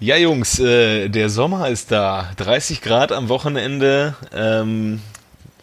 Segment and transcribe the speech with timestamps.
[0.00, 2.30] Ja, Jungs, äh, der Sommer ist da.
[2.36, 4.14] 30 Grad am Wochenende.
[4.32, 5.00] Ähm,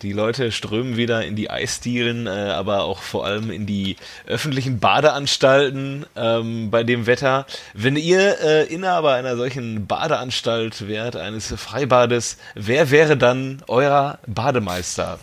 [0.02, 3.96] die Leute strömen wieder in die Eisdielen, äh, aber auch vor allem in die
[4.28, 7.46] öffentlichen Badeanstalten ähm, bei dem Wetter.
[7.74, 15.18] Wenn ihr äh, Inhaber einer solchen Badeanstalt wärt, eines Freibades, wer wäre dann euer Bademeister?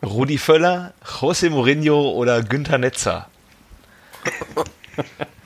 [0.00, 3.26] Rudi Völler, José Mourinho oder Günther Netzer?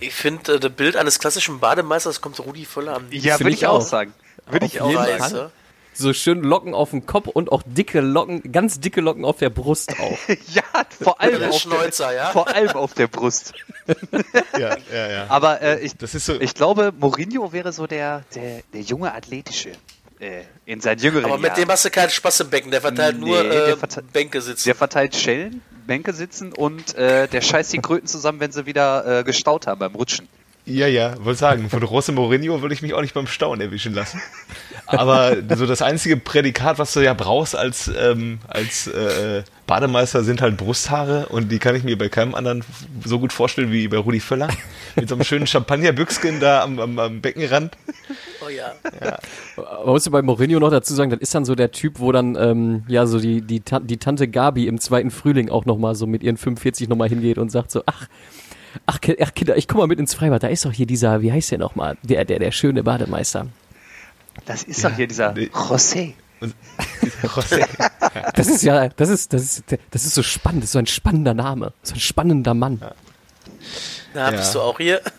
[0.00, 3.66] Ich finde, äh, das Bild eines klassischen Bademeisters kommt Rudi Völler am Ja, würde ich
[3.66, 4.12] auch sagen.
[4.50, 5.34] Würde ich auch sagen.
[5.34, 5.50] Du?
[5.94, 9.50] So schön Locken auf dem Kopf und auch dicke Locken, ganz dicke Locken auf der
[9.50, 10.18] Brust auch.
[10.54, 10.62] Ja,
[11.02, 12.30] vor allem, Der auf Schnäuzer, der, ja?
[12.30, 13.52] vor allem auf der Brust.
[14.58, 15.26] Ja, ja, ja.
[15.28, 16.40] Aber äh, ich, Das ist so.
[16.40, 19.70] ich glaube, Mourinho wäre so der, der, der junge Athletische
[20.20, 21.60] äh, in seinen jüngeren Aber mit Jahren.
[21.62, 22.70] dem hast du keinen Spaß im Becken.
[22.70, 24.68] Der verteilt Nee, nur der äh, verte- Bänke sitzen.
[24.68, 29.20] der verteilt Schellen, Bänke sitzen und äh, der scheißt die Kröten zusammen, wenn sie wieder
[29.20, 30.28] äh, gestaut haben beim Rutschen.
[30.64, 33.94] Ja, ja, wollte sagen, von José Mourinho würde ich mich auch nicht beim Staunen erwischen
[33.94, 34.20] lassen.
[34.86, 40.40] Aber so das einzige Prädikat, was du ja brauchst als, ähm, als äh, Bademeister, sind
[40.40, 42.64] halt Brusthaare und die kann ich mir bei keinem anderen
[43.04, 44.48] so gut vorstellen wie bei Rudi Völler.
[44.96, 47.76] Mit so einem schönen Champagnerbüchsken da am, am, am Beckenrand.
[48.44, 48.72] oh ja.
[49.56, 52.10] Man muss ja bei Mourinho noch dazu sagen, das ist dann so der Typ, wo
[52.10, 55.94] dann ähm, ja so die, die, Ta- die Tante Gabi im zweiten Frühling auch nochmal
[55.94, 58.08] so mit ihren 45 nochmal hingeht und sagt so, ach,
[58.86, 61.30] ach, ach Kinder, ich komm mal mit ins Freibad, da ist doch hier dieser, wie
[61.30, 63.46] heißt der nochmal, der, der, der schöne Bademeister.
[64.46, 65.50] Das ist doch hier dieser nee.
[65.52, 66.14] José.
[67.22, 67.66] José.
[68.34, 70.86] Das ist ja, das ist, das ist, das ist so spannend, das ist so ein
[70.86, 72.80] spannender Name, so ein spannender Mann.
[74.14, 74.36] Na, Ja.
[74.36, 75.00] bist du auch hier?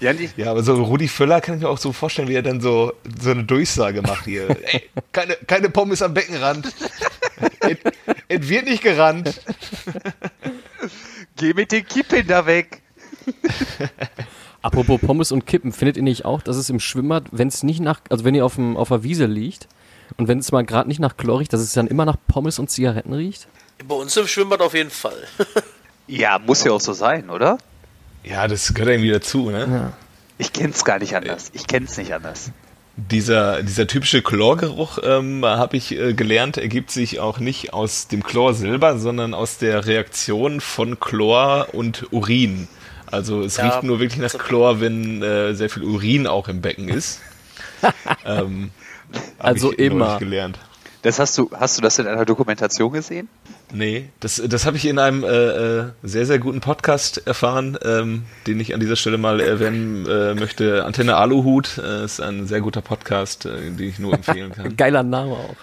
[0.00, 2.92] Ja, aber so Rudi Völler kann ich mir auch so vorstellen, wie er dann so,
[3.20, 4.48] so eine Durchsage macht hier.
[4.72, 6.66] Ey, keine, keine Pommes am Beckenrand.
[7.60, 7.76] Es
[8.26, 9.40] es wird nicht gerannt.
[11.36, 12.82] geh mit den Kippen da weg.
[14.62, 17.80] Apropos Pommes und Kippen, findet ihr nicht auch, dass es im Schwimmbad, wenn es nicht
[17.80, 19.68] nach, also wenn ihr auf, dem, auf der Wiese liegt
[20.18, 22.58] und wenn es mal gerade nicht nach Chlor riecht, dass es dann immer nach Pommes
[22.58, 23.46] und Zigaretten riecht?
[23.86, 25.16] Bei uns im Schwimmbad auf jeden Fall.
[26.08, 27.58] Ja, muss ja auch so sein, oder?
[28.24, 29.92] Ja, das gehört irgendwie dazu, ne?
[30.36, 31.50] Ich kenn's gar nicht anders.
[31.54, 32.50] Ich kenn's nicht anders.
[32.96, 38.22] Dieser, dieser typische Chlorgeruch, ähm, habe ich äh, gelernt, ergibt sich auch nicht aus dem
[38.24, 42.66] Chlor selber, sondern aus der Reaktion von Chlor und Urin.
[43.06, 46.48] Also es Ja, riecht nur wirklich nach so- Chlor, wenn äh, sehr viel Urin auch
[46.48, 47.20] im Becken ist.
[48.26, 48.70] ähm,
[49.38, 50.18] Also immer.
[50.18, 50.58] gelernt.
[51.02, 53.28] Das hast du, hast du das in einer Dokumentation gesehen?
[53.72, 58.22] Nee, das, das habe ich in einem äh, äh, sehr, sehr guten Podcast erfahren, ähm,
[58.46, 60.84] den ich an dieser Stelle mal erwähnen äh, möchte.
[60.84, 64.76] Antenne Aluhut äh, ist ein sehr guter Podcast, äh, den ich nur empfehlen kann.
[64.76, 65.56] Geiler Name auch.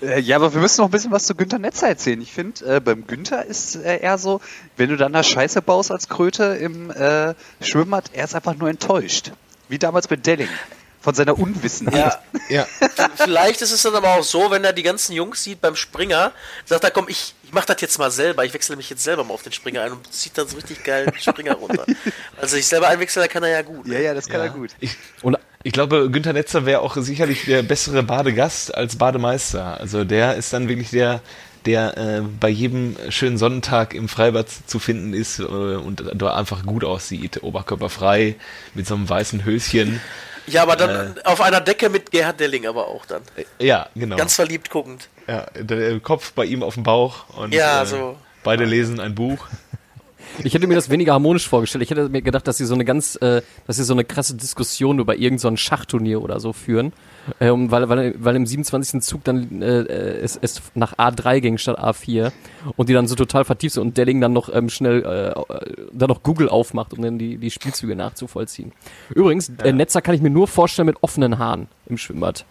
[0.00, 2.20] Äh, ja, aber wir müssen noch ein bisschen was zu Günther Netzer erzählen.
[2.22, 4.40] Ich finde, äh, beim Günther ist äh, eher so,
[4.76, 8.70] wenn du dann da Scheiße baust als Kröte im äh, Schwimmbad, er ist einfach nur
[8.70, 9.32] enttäuscht.
[9.68, 10.48] Wie damals mit Delling.
[11.02, 11.94] Von seiner Unwissenheit.
[11.94, 12.66] Ja, Ja,
[13.16, 16.32] vielleicht ist es dann aber auch so, wenn er die ganzen Jungs sieht beim Springer,
[16.64, 19.24] sagt er, komm, ich, ich mach das jetzt mal selber, ich wechsle mich jetzt selber
[19.24, 21.86] mal auf den Springer ein und zieht dann so richtig geil den Springer runter.
[22.40, 23.86] Also ich selber einwechseln, kann er ja gut.
[23.86, 24.46] ja, ja, das kann ja.
[24.46, 24.70] er gut.
[24.80, 29.80] Ich, Und ich glaube, Günther Netzer wäre auch sicherlich der bessere Badegast als Bademeister.
[29.80, 31.22] Also der ist dann wirklich der,
[31.64, 36.66] der äh, bei jedem schönen Sonnentag im Freibad zu finden ist äh, und da einfach
[36.66, 37.42] gut aussieht.
[37.42, 38.34] Oberkörperfrei,
[38.74, 40.00] mit so einem weißen Höschen.
[40.46, 43.22] Ja, aber dann auf einer Decke mit Gerhard Delling aber auch dann.
[43.58, 44.16] Ja, genau.
[44.16, 45.08] Ganz verliebt guckend.
[45.28, 48.16] Ja, der Kopf bei ihm auf dem Bauch und Ja, äh, so.
[48.42, 49.46] beide lesen ein Buch.
[50.42, 51.82] Ich hätte mir das weniger harmonisch vorgestellt.
[51.82, 54.34] Ich hätte mir gedacht, dass sie so eine ganz, äh, dass sie so eine krasse
[54.34, 56.92] Diskussion über irgendein so ein Schachturnier oder so führen.
[57.40, 59.00] Ähm, weil, weil, weil im 27.
[59.00, 62.32] Zug dann äh, äh, es, es nach A3 ging statt A4
[62.76, 65.86] und die dann so total vertieft sind und Delling dann noch ähm, schnell äh, äh,
[65.92, 68.72] dann noch Google aufmacht, um dann die, die Spielzüge nachzuvollziehen.
[69.14, 72.44] Übrigens, äh, Netzer kann ich mir nur vorstellen mit offenen Haaren im Schwimmbad.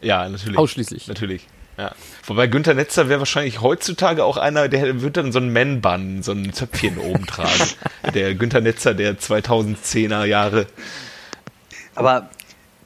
[0.00, 0.58] Ja, natürlich.
[0.58, 1.08] Ausschließlich.
[1.08, 1.46] Natürlich.
[1.80, 1.94] Ja.
[2.26, 6.32] Wobei Günther Netzer wäre wahrscheinlich heutzutage auch einer, der wird dann so ein Man-Bun, so
[6.32, 7.70] ein Zöpfchen oben tragen.
[8.14, 10.66] Der Günther Netzer der 2010er Jahre.
[11.94, 12.28] Aber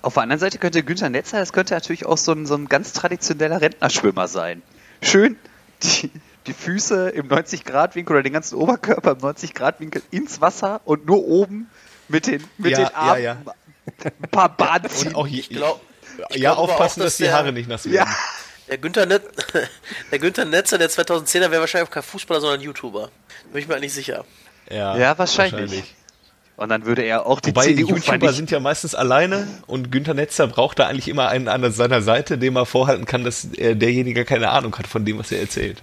[0.03, 2.67] auf der anderen Seite könnte Günther Netzer, das könnte natürlich auch so ein, so ein
[2.69, 4.63] ganz traditioneller Rentnerschwimmer sein.
[5.03, 5.37] Schön
[5.83, 6.11] die,
[6.47, 11.69] die Füße im 90-Grad-Winkel oder den ganzen Oberkörper im 90-Grad-Winkel ins Wasser und nur oben
[12.09, 13.37] mit den, mit Ja, den ja, Armen ja.
[14.05, 15.09] ein paar Bahnen ziehen.
[15.09, 15.81] Und auch je, glaub-
[16.31, 17.97] ich ja, glaube aber aufpassen, auch, dass, dass die Haare nicht nass werden.
[17.97, 18.17] Ja.
[18.69, 19.23] Der Günther, Net
[20.11, 23.11] der Günther Netzer, der 2010er, wäre wahrscheinlich auch kein Fußballer, sondern YouTuber.
[23.53, 24.25] Bin ich mir eigentlich sicher.
[24.71, 25.95] Ja, Ja, wahrscheinlich.
[26.57, 28.35] Und dann würde er auch die Wobei CDU YouTuber vernichten.
[28.37, 32.39] sind ja meistens alleine und Günther Netzer braucht da eigentlich immer einen an seiner Seite,
[32.39, 35.83] dem er vorhalten kann, dass er derjenige keine Ahnung hat von dem, was er erzählt.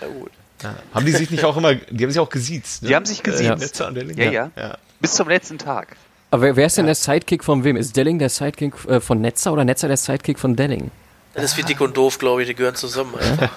[0.00, 0.30] Ja, gut.
[0.62, 0.74] Ja.
[0.94, 2.82] Haben die sich nicht auch immer, die haben sich auch gesiezt.
[2.82, 2.90] Ne?
[2.90, 3.50] Die haben sich gesiezt.
[3.50, 4.16] Äh, Netzer und Delling?
[4.16, 4.50] Ja, ja.
[4.56, 4.78] ja.
[5.00, 5.96] Bis zum letzten Tag.
[6.30, 7.76] Aber wer, wer ist denn der Sidekick von wem?
[7.76, 10.92] Ist Delling der Sidekick äh, von Netzer oder Netzer der Sidekick von Delling?
[11.34, 13.50] Das ist wie dick und doof, glaube ich, die gehören zusammen einfach.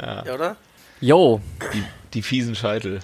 [0.00, 0.34] ja.
[0.34, 0.56] oder?
[1.00, 1.40] Yo,
[1.72, 1.82] Die,
[2.14, 3.00] die fiesen Scheitel.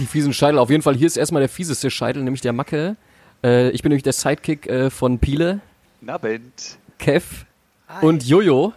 [0.00, 0.58] die fiesen Scheitel.
[0.58, 2.96] Auf jeden Fall, hier ist erstmal der fieseste Scheitel, nämlich der Macke.
[3.44, 5.60] Äh, ich bin nämlich der Sidekick äh, von Piele,
[6.00, 6.78] Nabend.
[6.98, 7.44] Kev
[8.00, 8.72] und Jojo.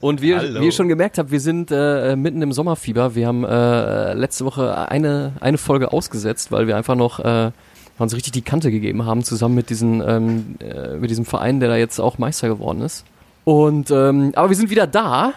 [0.00, 0.60] Und wie, Hallo.
[0.60, 3.14] wie ihr schon gemerkt habt, wir sind äh, mitten im Sommerfieber.
[3.14, 7.50] Wir haben äh, letzte Woche eine, eine Folge ausgesetzt, weil wir einfach noch äh,
[7.96, 11.70] uns richtig die Kante gegeben haben, zusammen mit, diesen, ähm, äh, mit diesem Verein, der
[11.70, 13.04] da jetzt auch Meister geworden ist.
[13.48, 15.32] Und ähm, aber wir sind wieder da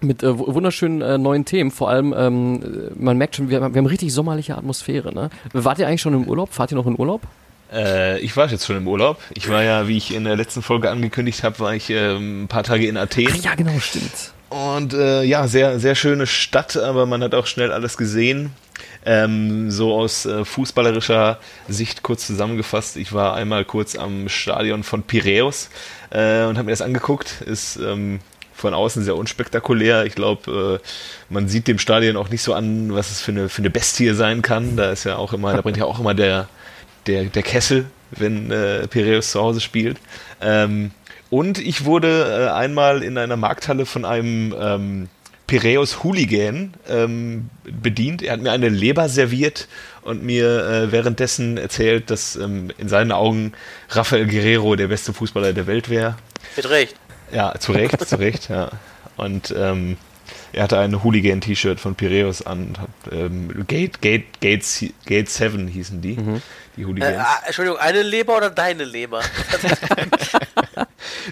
[0.00, 1.70] mit äh, wu- wunderschönen äh, neuen Themen.
[1.70, 5.14] Vor allem, ähm, äh, man merkt schon, wir, wir haben richtig sommerliche Atmosphäre.
[5.14, 5.30] Ne?
[5.52, 6.52] Wart ihr eigentlich schon im Urlaub?
[6.52, 7.22] Fahrt ihr noch in Urlaub?
[7.72, 9.20] Äh, ich war jetzt schon im Urlaub.
[9.34, 12.48] Ich war ja, wie ich in der letzten Folge angekündigt habe, war ich ähm, ein
[12.48, 13.28] paar Tage in Athen.
[13.30, 14.32] Ach ja, genau, stimmt.
[14.50, 18.50] Und äh, ja, sehr, sehr schöne Stadt, aber man hat auch schnell alles gesehen.
[19.06, 21.38] Ähm, so aus äh, fußballerischer
[21.68, 22.96] Sicht kurz zusammengefasst.
[22.96, 25.70] Ich war einmal kurz am Stadion von Piräus
[26.10, 27.42] äh, und habe mir das angeguckt.
[27.42, 28.20] Ist ähm,
[28.54, 30.06] von außen sehr unspektakulär.
[30.06, 33.48] Ich glaube, äh, man sieht dem Stadion auch nicht so an, was es für eine,
[33.48, 34.76] für eine Bestie sein kann.
[34.76, 36.48] Da ist ja auch immer, da brennt ja auch immer der,
[37.06, 39.98] der, der Kessel, wenn äh, Piräus zu Hause spielt.
[40.40, 40.92] Ähm,
[41.30, 45.08] und ich wurde äh, einmal in einer Markthalle von einem ähm,
[45.46, 48.22] Piräus Hooligan ähm, bedient.
[48.22, 49.68] Er hat mir eine Leber serviert
[50.02, 53.52] und mir äh, währenddessen erzählt, dass ähm, in seinen Augen
[53.90, 56.16] Rafael Guerrero der beste Fußballer der Welt wäre.
[56.56, 56.94] Mit Recht.
[57.32, 58.70] Ja, zu Recht, zu Recht, ja.
[59.16, 59.96] Und ähm,
[60.52, 62.68] er hatte ein Hooligan-T-Shirt von Piräus an.
[62.68, 64.64] und Hat, ähm, Gate, Gate, Gate,
[65.04, 66.16] Gate 7 hießen die,
[66.76, 67.18] die Äh, Hooligans.
[67.18, 69.20] ah, Entschuldigung, eine Leber oder deine Leber?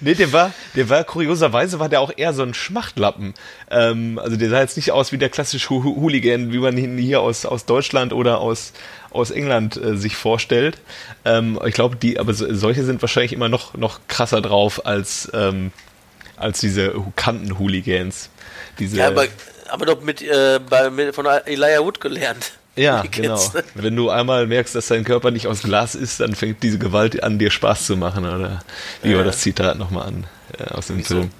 [0.00, 3.34] Nee, der war, der war kurioserweise war der auch eher so ein Schmachtlappen.
[3.70, 7.20] Ähm, also der sah jetzt nicht aus wie der klassische Hooligan, wie man ihn hier
[7.20, 8.72] aus, aus Deutschland oder aus,
[9.10, 10.78] aus England äh, sich vorstellt.
[11.24, 15.30] Ähm, ich glaube, die, aber so, solche sind wahrscheinlich immer noch, noch krasser drauf als,
[15.34, 15.72] ähm,
[16.36, 18.30] als diese Kanten-Hooligans.
[18.78, 19.26] Diese, ja, aber,
[19.68, 22.52] aber doch mit, äh, bei, mit von Elijah Wood gelernt.
[22.76, 23.40] Ja, genau.
[23.74, 27.22] Wenn du einmal merkst, dass dein Körper nicht aus Glas ist, dann fängt diese Gewalt
[27.22, 28.62] an, dir Spaß zu machen, oder
[29.02, 29.24] wie war Ja.
[29.24, 30.24] das Zitat nochmal an
[30.58, 31.14] äh, aus dem Wieso?
[31.16, 31.30] Film?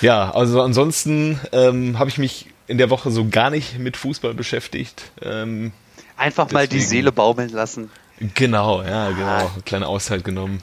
[0.00, 4.34] Ja, also ansonsten ähm, habe ich mich in der Woche so gar nicht mit Fußball
[4.34, 5.10] beschäftigt.
[5.22, 5.72] Ähm,
[6.16, 6.88] Einfach mal die Deswegen.
[6.90, 7.90] Seele baumeln lassen.
[8.34, 9.50] genau, ja, genau.
[9.64, 10.60] Kleine Auszeit genommen.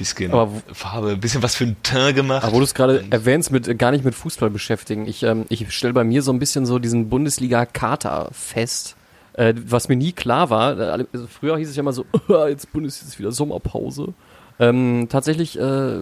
[0.00, 2.42] Bisschen Aber Farbe, bisschen was für ein Teint gemacht.
[2.42, 5.06] Aber wo du es gerade erwähnst, mit, äh, gar nicht mit Fußball beschäftigen.
[5.06, 8.96] Ich, ähm, ich stelle bei mir so ein bisschen so diesen Bundesliga-Kater fest.
[9.34, 12.06] Äh, was mir nie klar war, äh, also früher hieß es ja immer so,
[12.48, 14.14] jetzt Bundes jetzt wieder Sommerpause.
[14.58, 15.98] Ähm, tatsächlich, äh,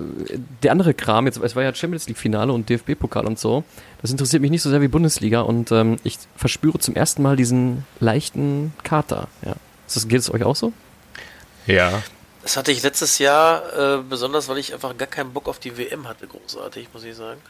[0.63, 3.65] der andere Kram, jetzt, es war ja Champions League-Finale und DFB-Pokal und so,
[4.01, 7.35] das interessiert mich nicht so sehr wie Bundesliga und ähm, ich verspüre zum ersten Mal
[7.35, 9.27] diesen leichten Kater.
[9.45, 9.57] Ja.
[9.89, 10.73] Ist das, geht es euch auch so?
[11.67, 12.01] ja.
[12.49, 15.77] Das hatte ich letztes Jahr, äh, besonders weil ich einfach gar keinen Bock auf die
[15.77, 17.43] WM hatte, großartig, muss ich sagen.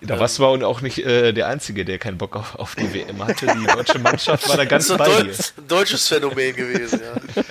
[0.00, 2.92] Da warst du aber auch nicht äh, der Einzige, der keinen Bock auf, auf die
[2.92, 3.46] WM hatte.
[3.46, 5.34] Die deutsche Mannschaft war da ganz Das ist bei ein, dir.
[5.56, 7.44] Ein deutsches Phänomen gewesen, ja.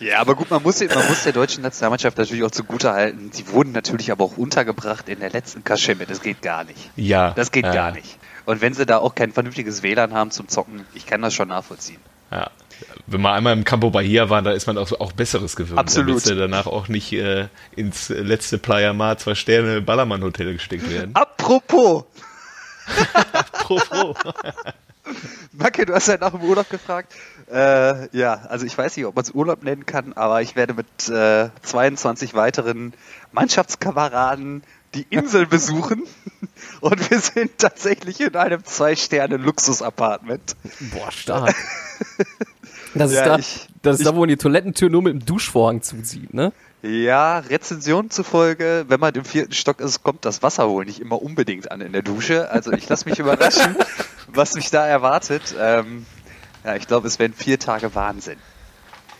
[0.00, 3.32] Ja, aber gut, man muss, man muss der deutschen Nationalmannschaft natürlich auch zugute halten.
[3.34, 6.06] Sie wurden natürlich aber auch untergebracht in der letzten Kaschemme.
[6.06, 6.88] Das geht gar nicht.
[6.96, 7.32] Ja.
[7.32, 8.16] Das geht ja, gar nicht.
[8.46, 11.48] Und wenn sie da auch kein vernünftiges WLAN haben zum Zocken, ich kann das schon
[11.48, 12.00] nachvollziehen.
[12.30, 12.50] Ja.
[13.06, 15.78] Wenn man einmal im Campo Bahia war, da ist man auch, auch Besseres gewöhnt.
[15.78, 16.28] Absolut.
[16.28, 21.14] Da danach auch nicht äh, ins letzte Playa Mar zwei Sterne Ballermann Hotel gesteckt werden.
[21.14, 22.04] Apropos,
[23.52, 24.14] pro, pro.
[25.52, 27.12] Macke, du hast ja nach dem Urlaub gefragt.
[27.50, 30.74] Äh, ja, also ich weiß nicht, ob man es Urlaub nennen kann, aber ich werde
[30.74, 32.94] mit äh, 22 weiteren
[33.32, 34.62] Mannschaftskameraden
[34.94, 36.04] die Insel besuchen.
[36.80, 40.56] Und wir sind tatsächlich in einem Zwei-Sterne-Luxus-Apartment.
[40.92, 41.54] Boah, stark.
[42.94, 45.12] Das ist, Ja, da, ich- das ist ich- da, wo man die Toilettentür nur mit
[45.12, 46.52] dem Duschvorhang zuzieht, ne?
[46.82, 51.20] Ja, Rezensionen zufolge, wenn man im vierten Stock ist, kommt das Wasser wohl nicht immer
[51.20, 52.50] unbedingt an in der Dusche.
[52.50, 53.76] Also ich lasse mich überraschen,
[54.28, 55.54] was mich da erwartet.
[55.60, 56.06] Ähm,
[56.64, 58.38] ja, ich glaube, es werden vier Tage Wahnsinn.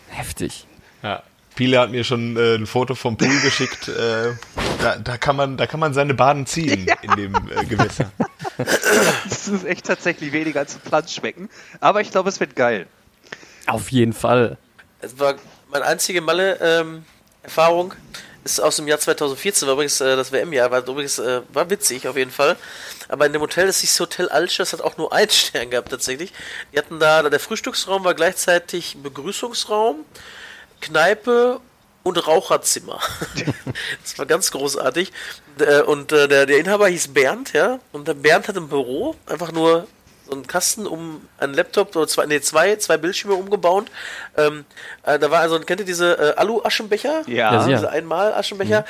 [0.08, 0.66] Heftig.
[1.02, 1.22] Ja.
[1.54, 3.88] Pile hat mir schon äh, ein Foto vom Pool geschickt.
[3.88, 4.32] Äh,
[4.80, 8.10] da, da, kann man, da kann man seine Baden ziehen in dem äh, Gewässer.
[9.28, 11.48] Das ist echt tatsächlich weniger als ein Planschbecken.
[11.80, 12.86] Aber ich glaube, es wird geil.
[13.66, 14.56] Auf jeden Fall.
[15.00, 15.34] Es war
[15.70, 17.94] meine einzige Malle-Erfahrung.
[18.44, 22.08] ist aus dem Jahr 2014, war übrigens äh, das WM-Jahr, war übrigens äh, war witzig
[22.08, 22.56] auf jeden Fall.
[23.08, 25.90] Aber in dem Hotel, das hieß Hotel Alche, das hat auch nur einen Stern gehabt
[25.90, 26.32] tatsächlich.
[26.72, 30.04] Die hatten da, der Frühstücksraum war gleichzeitig Begrüßungsraum,
[30.80, 31.60] Kneipe
[32.02, 33.00] und Raucherzimmer.
[34.02, 35.12] das war ganz großartig.
[35.58, 37.78] Äh, Und äh, der, der Inhaber hieß Bernd, ja.
[37.92, 39.86] Und der Bernd hat ein Büro, einfach nur
[40.30, 43.86] so einen Kasten um einen Laptop, oder zwei, nee, zwei, zwei Bildschirme umgebaut.
[44.36, 44.64] Ähm,
[45.02, 47.22] äh, da war also, kennt ihr diese äh, Alu-Aschenbecher?
[47.26, 47.66] Ja.
[47.66, 48.84] Ja, Diese Einmal-Aschenbecher.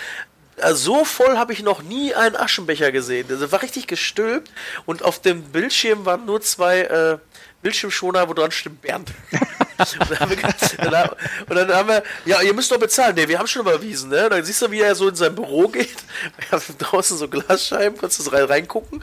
[0.57, 3.27] Äh, So voll habe ich noch nie einen Aschenbecher gesehen.
[3.29, 4.51] Das war richtig gestülpt
[4.85, 7.19] und auf dem Bildschirm waren nur zwei äh,
[7.63, 9.11] Bildschirmschoner, wo dran steht Bernd.
[9.79, 11.17] und, dann haben wir,
[11.49, 13.15] und dann haben wir, ja, ihr müsst doch bezahlen.
[13.17, 14.29] Ne, wir haben schon überwiesen, ne?
[14.29, 15.97] Dann siehst du, wie er so in sein Büro geht.
[16.39, 19.03] Wir haben draußen so Glasscheiben, kannst du rein, reingucken.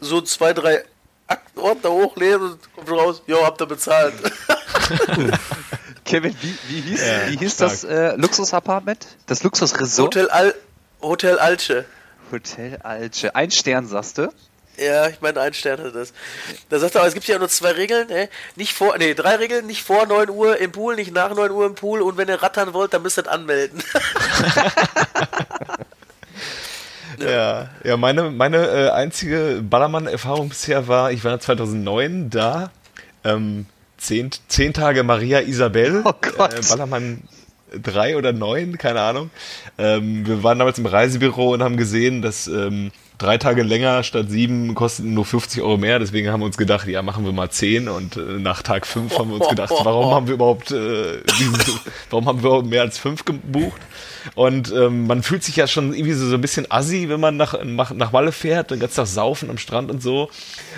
[0.00, 0.84] So zwei, drei
[1.32, 4.14] Aktenordner hochlegen und kommt raus, jo, habt ihr bezahlt.
[6.04, 9.06] Kevin, wie, wie hieß, Ja, wie hieß das äh, Luxusapartment?
[9.26, 10.14] Das Luxusresort?
[10.16, 10.54] Hotel, Al
[11.00, 11.84] Hotel Alche.
[12.30, 13.34] Hotel Alce.
[13.34, 14.32] Ein Stern, sagst du?
[14.78, 16.12] Ja, ich meine, ein Stern hat das.
[16.70, 18.28] Da sagt er, aber es gibt ja nur zwei Regeln, ne?
[18.56, 21.66] Nicht vor, nee, drei Regeln, nicht vor 9 Uhr im Pool, nicht nach 9 Uhr
[21.66, 23.82] im Pool und wenn ihr rattern wollt, dann müsst ihr das anmelden.
[27.18, 32.70] Ja, ja meine, meine äh, einzige Ballermann-Erfahrung bisher war, ich war 2009 da,
[33.24, 33.66] ähm,
[33.98, 36.54] zehn, zehn Tage Maria Isabel, Oh Gott.
[36.54, 37.22] Äh, Ballermann
[37.80, 39.30] 3 oder 9, keine Ahnung.
[39.78, 42.90] Ähm, wir waren damals im Reisebüro und haben gesehen, dass ähm,
[43.22, 45.98] drei Tage länger statt sieben kosten nur 50 Euro mehr.
[45.98, 47.88] Deswegen haben wir uns gedacht, ja, machen wir mal 10.
[47.88, 51.56] Und äh, nach Tag 5 haben wir uns gedacht, warum haben wir überhaupt, äh, diesen,
[52.10, 53.80] warum haben wir mehr als 5 gebucht?
[54.34, 57.36] Und ähm, man fühlt sich ja schon irgendwie so, so ein bisschen assi, wenn man
[57.36, 60.30] nach, nach, Malle fährt, den ganzen Tag saufen am Strand und so.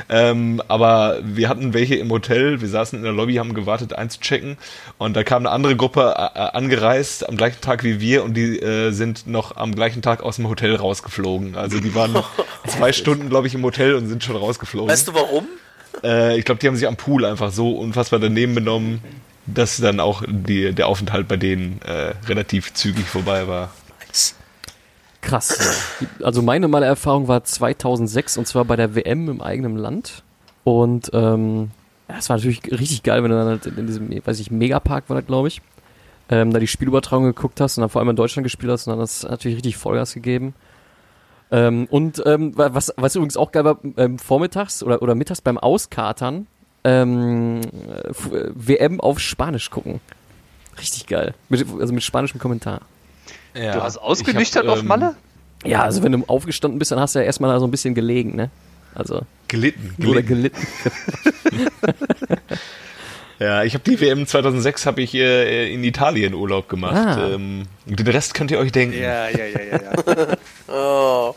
[0.09, 4.57] Ähm, aber wir hatten welche im Hotel, wir saßen in der Lobby, haben gewartet einzuchecken
[4.99, 8.59] und da kam eine andere Gruppe äh, angereist am gleichen Tag wie wir und die
[8.61, 11.57] äh, sind noch am gleichen Tag aus dem Hotel rausgeflogen.
[11.57, 12.15] Also die waren
[12.67, 14.91] zwei Stunden, glaube ich, im Hotel und sind schon rausgeflogen.
[14.91, 15.47] Weißt du warum?
[16.03, 19.01] Äh, ich glaube, die haben sich am Pool einfach so unfassbar daneben benommen,
[19.47, 23.71] dass dann auch die, der Aufenthalt bei denen äh, relativ zügig vorbei war.
[25.25, 25.59] Krass.
[26.23, 30.23] Also meine meine Erfahrung war 2006 und zwar bei der WM im eigenen Land.
[30.65, 31.71] Und ähm,
[32.09, 35.09] ja, es war natürlich richtig geil, wenn du dann halt in diesem, weiß ich, Megapark
[35.09, 35.63] war das, glaube ich,
[36.29, 38.93] ähm, da die Spielübertragung geguckt hast und dann vor allem in Deutschland gespielt hast und
[38.93, 40.55] dann hast du natürlich richtig Vollgas gegeben.
[41.51, 45.41] Ähm, und ähm, wa- was, was übrigens auch geil war, ähm, vormittags oder, oder mittags
[45.41, 46.47] beim Auskatern,
[46.85, 48.11] ähm, äh,
[48.55, 50.01] WM auf Spanisch gucken.
[50.79, 51.35] Richtig geil.
[51.49, 52.81] Mit, also mit spanischem Kommentar.
[53.55, 55.15] Ja, Du hast ausgenüchtert hab, auf ähm, Malle?
[55.65, 57.95] Ja, also wenn du aufgestanden bist, dann hast du ja erstmal da so ein bisschen
[57.95, 58.51] gelegen, ne?
[58.95, 60.07] Also, Gelitten.
[60.07, 60.67] oder gelitten.
[63.39, 66.95] Ja, ich habe die WM 2006 habe ich äh, in Italien Urlaub gemacht.
[66.95, 67.31] Ah.
[67.35, 68.97] Ähm, den Rest könnt ihr euch denken.
[68.97, 69.81] Ja, ja, ja, ja.
[69.83, 70.27] ja.
[70.69, 71.35] Oh.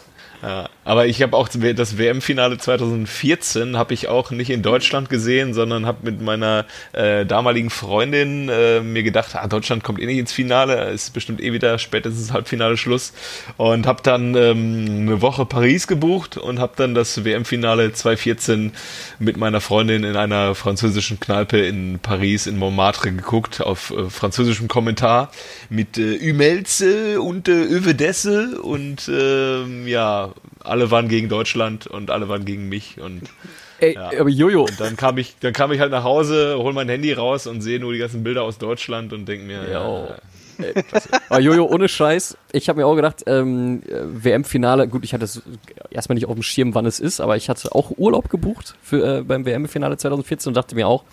[0.48, 5.54] Ja, aber ich habe auch das WM-Finale 2014 habe ich auch nicht in Deutschland gesehen,
[5.54, 10.20] sondern habe mit meiner äh, damaligen Freundin äh, mir gedacht, ah, Deutschland kommt eh nicht
[10.20, 13.12] ins Finale, ist bestimmt eh wieder spätestens Halbfinale Schluss.
[13.58, 18.72] Und habe dann ähm, eine Woche Paris gebucht und habe dann das WM-Finale 2014
[19.20, 24.70] mit meiner Freundin in einer französischen Kneipe in Paris in Montmartre geguckt auf äh, französischem
[24.70, 25.30] Kommentar
[25.70, 30.32] mit äh, Ümelze und äh, Övedesse und ähm, ja,
[30.64, 33.22] alle waren gegen Deutschland und alle waren gegen mich und
[33.80, 34.10] Ey, Ja.
[34.20, 37.14] aber Jojo, und dann kam ich, dann kam ich halt nach Hause, hol mein Handy
[37.14, 40.18] raus und sehe nur die ganzen Bilder aus Deutschland und denke mir, ja,
[41.30, 45.26] aber Jojo, ohne Scheiß, ich habe mir auch gedacht, ähm, äh, WM-Finale, gut, ich hatte
[45.26, 45.44] es
[45.92, 49.20] erstmal nicht auf dem Schirm, wann es ist, aber ich hatte auch Urlaub gebucht für,
[49.20, 51.04] äh, beim WM-Finale 2014 und dachte mir auch,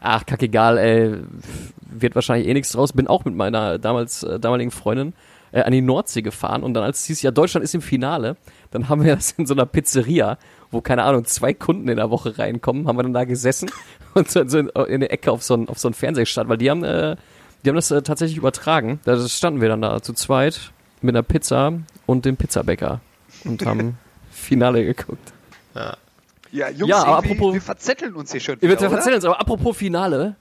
[0.00, 1.14] ach, kackegal, ey,
[1.90, 2.92] wird wahrscheinlich eh nichts draus.
[2.94, 5.12] Bin auch mit meiner damals äh, damaligen Freundin
[5.52, 8.36] äh, an die Nordsee gefahren und dann als es hieß, ja, Deutschland ist im Finale,
[8.76, 10.38] dann haben wir das in so einer Pizzeria,
[10.70, 13.70] wo, keine Ahnung, zwei Kunden in der Woche reinkommen, haben wir dann da gesessen
[14.14, 16.58] und so, so in, in der Ecke auf so einen auf so einen Fernsehstand, weil
[16.58, 17.16] die haben, äh,
[17.64, 19.00] die haben das äh, tatsächlich übertragen.
[19.04, 21.72] Da standen wir dann da zu zweit mit einer Pizza
[22.06, 23.00] und dem Pizzabäcker
[23.44, 23.98] und haben
[24.30, 25.32] Finale geguckt.
[26.52, 28.96] Ja, Jungs, Ja, aber apropos- wir verzetteln uns hier schon Wir wieder, oder?
[28.96, 30.36] erzählen uns, aber apropos Finale,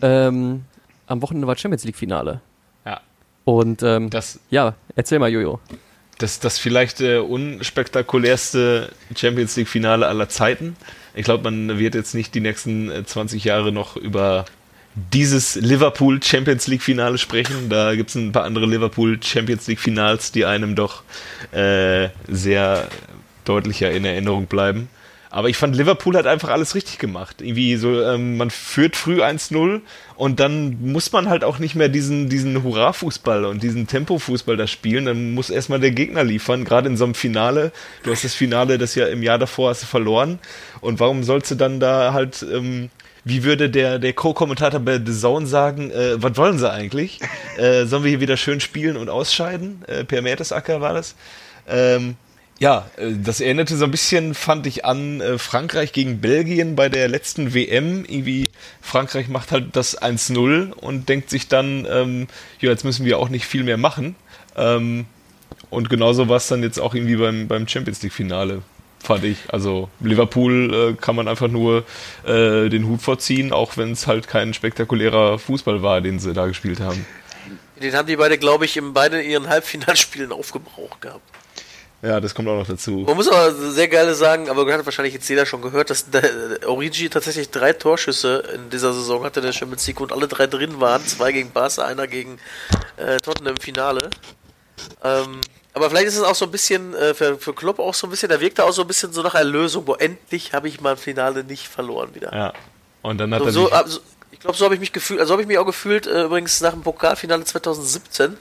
[0.00, 0.62] ähm,
[1.06, 2.40] am Wochenende war Champions League Finale.
[2.86, 3.00] ja,
[3.44, 5.60] Und ähm, das, ja, erzähl mal, Jojo.
[6.18, 10.76] Das, das vielleicht äh, unspektakulärste Champions League Finale aller Zeiten.
[11.14, 14.44] Ich glaube, man wird jetzt nicht die nächsten äh, 20 Jahre noch über
[14.94, 17.68] dieses Liverpool Champions League Finale sprechen.
[17.68, 21.02] Da gibt es ein paar andere Liverpool Champions League Finals, die einem doch
[21.52, 22.88] äh, sehr
[23.44, 24.88] deutlicher in Erinnerung bleiben.
[25.34, 27.40] Aber ich fand, Liverpool hat einfach alles richtig gemacht.
[27.40, 29.80] Irgendwie so, ähm, man führt früh 1-0
[30.14, 34.68] und dann muss man halt auch nicht mehr diesen, diesen Hurra-Fußball und diesen Tempo-Fußball da
[34.68, 35.06] spielen.
[35.06, 37.72] Dann muss erstmal der Gegner liefern, gerade in so einem Finale.
[38.04, 40.38] Du hast das Finale, das ja im Jahr davor hast du verloren.
[40.80, 42.90] Und warum sollst du dann da halt, ähm,
[43.24, 47.18] wie würde der, der Co-Kommentator bei The Zone sagen, äh, was wollen sie eigentlich?
[47.58, 49.82] Äh, sollen wir hier wieder schön spielen und ausscheiden?
[49.88, 51.16] Äh, per Mertesacker war das.
[51.66, 52.14] Ähm,
[52.58, 56.88] Ja, äh, das erinnerte so ein bisschen, fand ich, an äh, Frankreich gegen Belgien bei
[56.88, 58.04] der letzten WM.
[58.06, 58.48] Irgendwie,
[58.80, 62.28] Frankreich macht halt das 1-0 und denkt sich dann, ähm,
[62.60, 64.14] ja, jetzt müssen wir auch nicht viel mehr machen.
[64.56, 65.06] Ähm,
[65.70, 68.62] und genauso war es dann jetzt auch irgendwie beim, beim Champions League-Finale,
[69.02, 69.38] fand ich.
[69.48, 71.84] Also Liverpool äh, kann man einfach nur
[72.24, 76.46] äh, den Hut vorziehen, auch wenn es halt kein spektakulärer Fußball war, den sie da
[76.46, 77.04] gespielt haben.
[77.82, 81.22] Den haben die beide, glaube ich, in beiden ihren Halbfinalspielen aufgebraucht gehabt.
[82.04, 83.04] Ja, das kommt auch noch dazu.
[83.06, 86.22] Man muss aber sehr geile sagen, aber hat wahrscheinlich jetzt jeder schon gehört, dass der
[86.66, 90.80] Origi tatsächlich drei Torschüsse in dieser Saison hatte, der Champions League und alle drei drin
[90.80, 91.06] waren.
[91.06, 92.38] Zwei gegen Barca, einer gegen
[92.98, 94.10] äh, Tottenham im Finale.
[95.02, 95.40] Ähm,
[95.72, 98.10] aber vielleicht ist es auch so ein bisschen äh, für, für Klopp auch so ein
[98.10, 100.82] bisschen, da wirkt er auch so ein bisschen so nach Erlösung, wo endlich habe ich
[100.82, 102.34] mein Finale nicht verloren wieder.
[102.34, 102.52] Ja.
[103.00, 105.20] Und dann hat So, er so, sich, also, ich glaube, so habe ich mich gefühlt,
[105.20, 108.36] also habe ich mich auch gefühlt, äh, übrigens nach dem Pokalfinale 2017,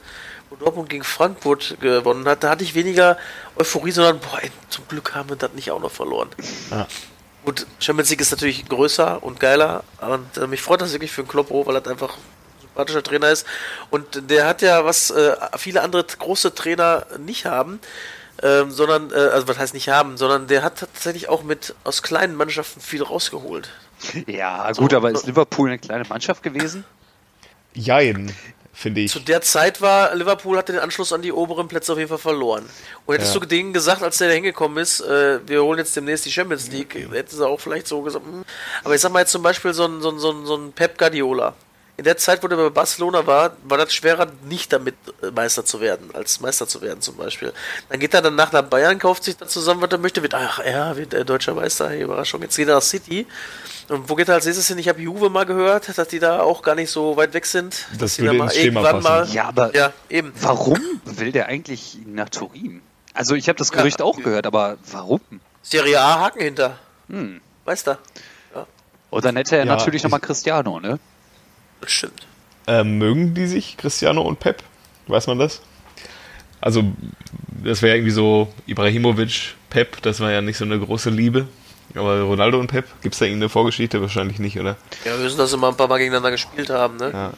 [0.54, 3.18] wo Dortmund gegen Frankfurt gewonnen hat, da hatte ich weniger
[3.56, 6.30] Euphorie, sondern, boah, ey, zum Glück haben wir das nicht auch noch verloren.
[6.70, 6.88] Ja.
[7.44, 11.24] Gut, Champions League ist natürlich größer und geiler, und äh, mich freut das wirklich für
[11.24, 13.48] den Kloppo, weil er einfach ein sympathischer Trainer ist.
[13.90, 17.80] Und der hat ja, was äh, viele andere große Trainer nicht haben,
[18.44, 22.04] ähm, sondern, äh, also was heißt nicht haben, sondern der hat tatsächlich auch mit aus
[22.04, 23.70] kleinen Mannschaften viel rausgeholt.
[24.28, 26.84] Ja, gut, aber ist Liverpool eine kleine Mannschaft gewesen?
[27.74, 28.36] Jein,
[28.74, 29.12] finde ich.
[29.12, 32.18] Zu der Zeit war Liverpool hatte den Anschluss an die oberen Plätze auf jeden Fall
[32.18, 32.68] verloren.
[33.06, 33.40] Und hättest Ja.
[33.40, 36.68] du denen gesagt, als der da hingekommen ist, äh, wir holen jetzt demnächst die Champions
[36.70, 38.44] League, hätten sie auch vielleicht so gesagt, hm.
[38.84, 40.72] aber ich sag mal jetzt zum Beispiel so ein, so ein, so ein, so ein
[40.74, 41.54] Pep Guardiola.
[41.96, 45.64] In der Zeit, wo der bei Barcelona war, war das schwerer, nicht damit äh, Meister
[45.64, 47.54] zu werden, als Meister zu werden zum Beispiel.
[47.90, 50.34] Dann geht er dann nach nach Bayern, kauft sich dann zusammen, was er möchte, wird,
[50.34, 53.28] ach ja, wird der deutscher Meister, hey, Überraschung, jetzt geht er nach City.
[53.90, 54.78] Und wo geht er als nächstes hin?
[54.78, 57.86] Ich habe Juve mal gehört, dass die da auch gar nicht so weit weg sind.
[58.00, 59.34] Das würde da ins Schema passen.
[59.34, 60.32] Ja, aber ja, eben.
[60.40, 62.82] warum will der eigentlich nach Turin?
[63.14, 65.20] Also ich habe das Gerücht auch gehört, aber warum?
[65.62, 66.80] Serie A Haken hinter.
[67.10, 67.42] Hm.
[67.66, 67.98] Weißt du?
[69.10, 70.98] Und dann hätte er Ja, natürlich ich- nochmal Cristiano, ne?
[71.82, 72.26] Das stimmt.
[72.66, 74.64] Ähm, mögen die sich, Cristiano und Pep?
[75.08, 75.62] Weiß man das?
[76.62, 76.84] Also,
[77.64, 81.48] das wäre irgendwie so Ibrahimovic, Pep, das war ja nicht so eine große Liebe.
[81.96, 84.02] Aber Ronaldo und Pep, gibt es da irgendeine Vorgeschichte?
[84.02, 84.78] Wahrscheinlich nicht, oder?
[85.06, 87.12] Ja, wir wissen, dass sie mal ein paar Mal gegeneinander gespielt haben, ne?
[87.14, 87.34] Ja.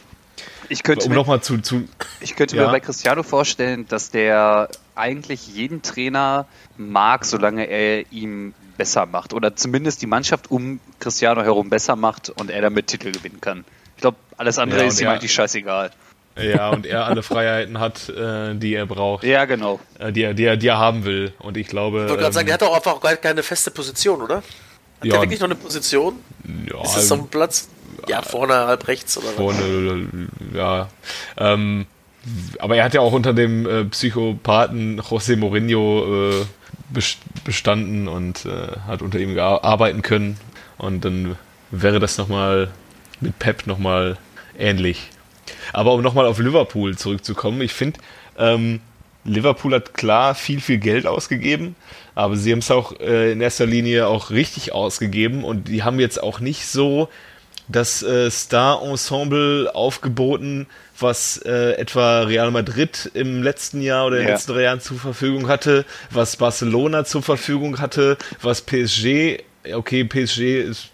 [0.69, 1.87] Ich könnte Um mir, nochmal zu, zu.
[2.21, 2.65] ich könnte Ja.
[2.65, 9.33] mir bei Cristiano vorstellen, dass der eigentlich jeden Trainer mag, solange er ihm besser macht.
[9.33, 13.63] Oder zumindest die Mannschaft um Cristiano herum besser macht und er damit Titel gewinnen kann.
[13.95, 15.91] Ich glaube, alles andere Ja, ist ihm eigentlich scheißegal.
[16.37, 19.79] Ja, und er alle Freiheiten hat, äh, die er braucht, Ja, genau.
[19.99, 21.33] äh, die, er, die, er, die er haben will.
[21.39, 22.03] Und ich glaube.
[22.03, 24.37] Ich wollte gerade sagen, der hat doch einfach auch gar keine feste Position, oder?
[24.37, 24.43] Hat
[25.03, 26.15] ja, der wirklich noch eine Position?
[26.69, 27.69] ja, Ist das so ein Platz?
[28.07, 29.35] Ja, vorne halb rechts oder was?
[29.35, 30.07] vorne,
[30.53, 30.89] ja.
[31.37, 31.85] Ähm,
[32.59, 36.45] aber er hat ja auch unter dem äh, Psychopathen José Mourinho äh,
[36.93, 40.37] best- bestanden und äh, hat unter ihm arbeiten können.
[40.77, 41.35] Und dann
[41.71, 42.69] wäre das nochmal
[43.21, 44.17] mit Pep nochmal
[44.59, 45.09] ähnlich.
[45.73, 47.99] Aber um nochmal auf Liverpool zurückzukommen, ich finde,
[48.37, 48.81] ähm,
[49.23, 51.75] Liverpool hat klar viel, viel Geld ausgegeben,
[52.13, 55.99] aber sie haben es auch äh, in erster Linie auch richtig ausgegeben und die haben
[55.99, 57.09] jetzt auch nicht so
[57.67, 60.67] das äh, Star-Ensemble aufgeboten,
[60.99, 64.33] was äh, etwa Real Madrid im letzten Jahr oder in den Ja.
[64.35, 69.39] letzten drei Jahren zur Verfügung hatte, was Barcelona zur Verfügung hatte, was PSG,
[69.73, 70.89] okay, PSG ist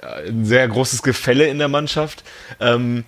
[0.00, 2.22] äh, ein sehr großes Gefälle in der Mannschaft.
[2.60, 3.04] Ähm,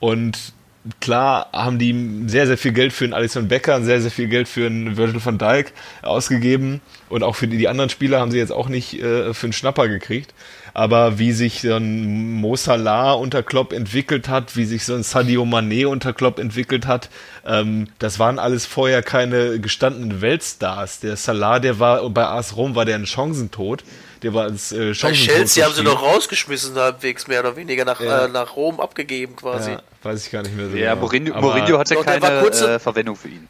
[0.00, 0.52] und
[1.00, 4.48] klar haben die sehr, sehr viel Geld für einen Alisson Becker, sehr, sehr viel Geld
[4.48, 6.80] für einen Virgil van Dijk ausgegeben.
[7.08, 9.52] Und auch für die, die anderen Spieler haben sie jetzt auch nicht äh, für einen
[9.52, 10.34] Schnapper gekriegt.
[10.74, 15.02] Aber wie sich so ein Mo Salah unter Klopp entwickelt hat, wie sich so ein
[15.02, 17.10] Sadio Mané unter Klopp entwickelt hat,
[17.46, 21.00] ähm, das waren alles vorher keine gestandenen Weltstars.
[21.00, 23.82] Der Salah, der war bei AS Rom, war der ein Chancentod.
[24.22, 28.00] Der war als äh, Bei Chelsea haben sie noch rausgeschmissen, halbwegs mehr oder weniger nach,
[28.00, 28.24] Ja.
[28.24, 29.72] äh, nach Rom abgegeben quasi.
[29.72, 31.02] Ja, weiß ich gar nicht mehr so Ja, genau.
[31.06, 33.48] Mourinho, Aber- Mourinho hatte Doch, keine kurze- äh, Verwendung für ihn.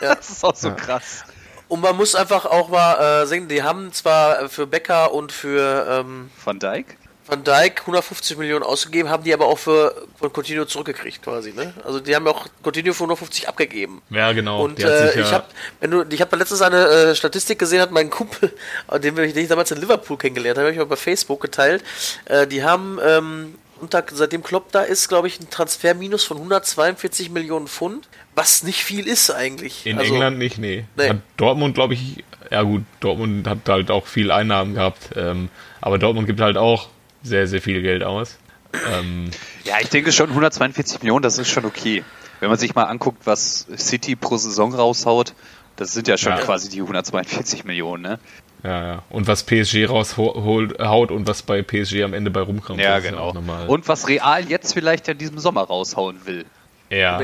[0.00, 0.14] Ja.
[0.16, 1.24] Das ist auch so krass.
[1.68, 5.86] Und man muss einfach auch mal äh, sehen, die haben zwar für Becker und für
[6.04, 6.96] ähm, Van Dijk?
[7.30, 11.72] Van Dijk 150 Millionen ausgegeben, haben die aber auch für von Coutinho zurückgekriegt quasi, ne?
[11.84, 14.02] Also die haben auch Coutinho für 150 abgegeben.
[14.10, 14.64] Ja, genau.
[14.64, 15.44] Und äh, ja- ich habe,
[15.80, 18.52] wenn du, ich habe letztens eine äh, Statistik gesehen, hat mein Kumpel,
[19.02, 21.82] den, den ich damals in Liverpool kennengelernt habe, habe ich mal bei Facebook geteilt.
[22.26, 27.30] Äh, die haben ähm, unter, seitdem Klopp da ist, glaube ich, ein Transferminus von 142
[27.30, 29.86] Millionen Pfund, was nicht viel ist eigentlich.
[29.86, 30.84] In Also, England nicht, nee.
[30.96, 31.14] Nee.
[31.36, 35.48] Dortmund, glaube ich, ja gut, Dortmund hat halt auch viel Einnahmen gehabt, ähm,
[35.80, 36.88] aber Dortmund gibt halt auch
[37.22, 38.38] sehr, sehr viel Geld aus.
[38.92, 39.30] Ähm,
[39.64, 42.04] Ja, ich denke schon 142 Millionen, das ist schon okay.
[42.40, 45.34] Wenn man sich mal anguckt, was City pro Saison raushaut,
[45.76, 46.38] Das sind ja schon Ja.
[46.40, 48.18] quasi die 142 Millionen, ne?
[48.62, 49.02] Ja, ja.
[49.08, 52.78] Und was PSG raushaut haut und was bei PSG am Ende bei rumkommt.
[52.80, 53.22] Ja, das ist genau.
[53.22, 53.66] auch normal.
[53.66, 56.44] Und was Real jetzt vielleicht in diesem Sommer raushauen will.
[56.90, 57.18] ja.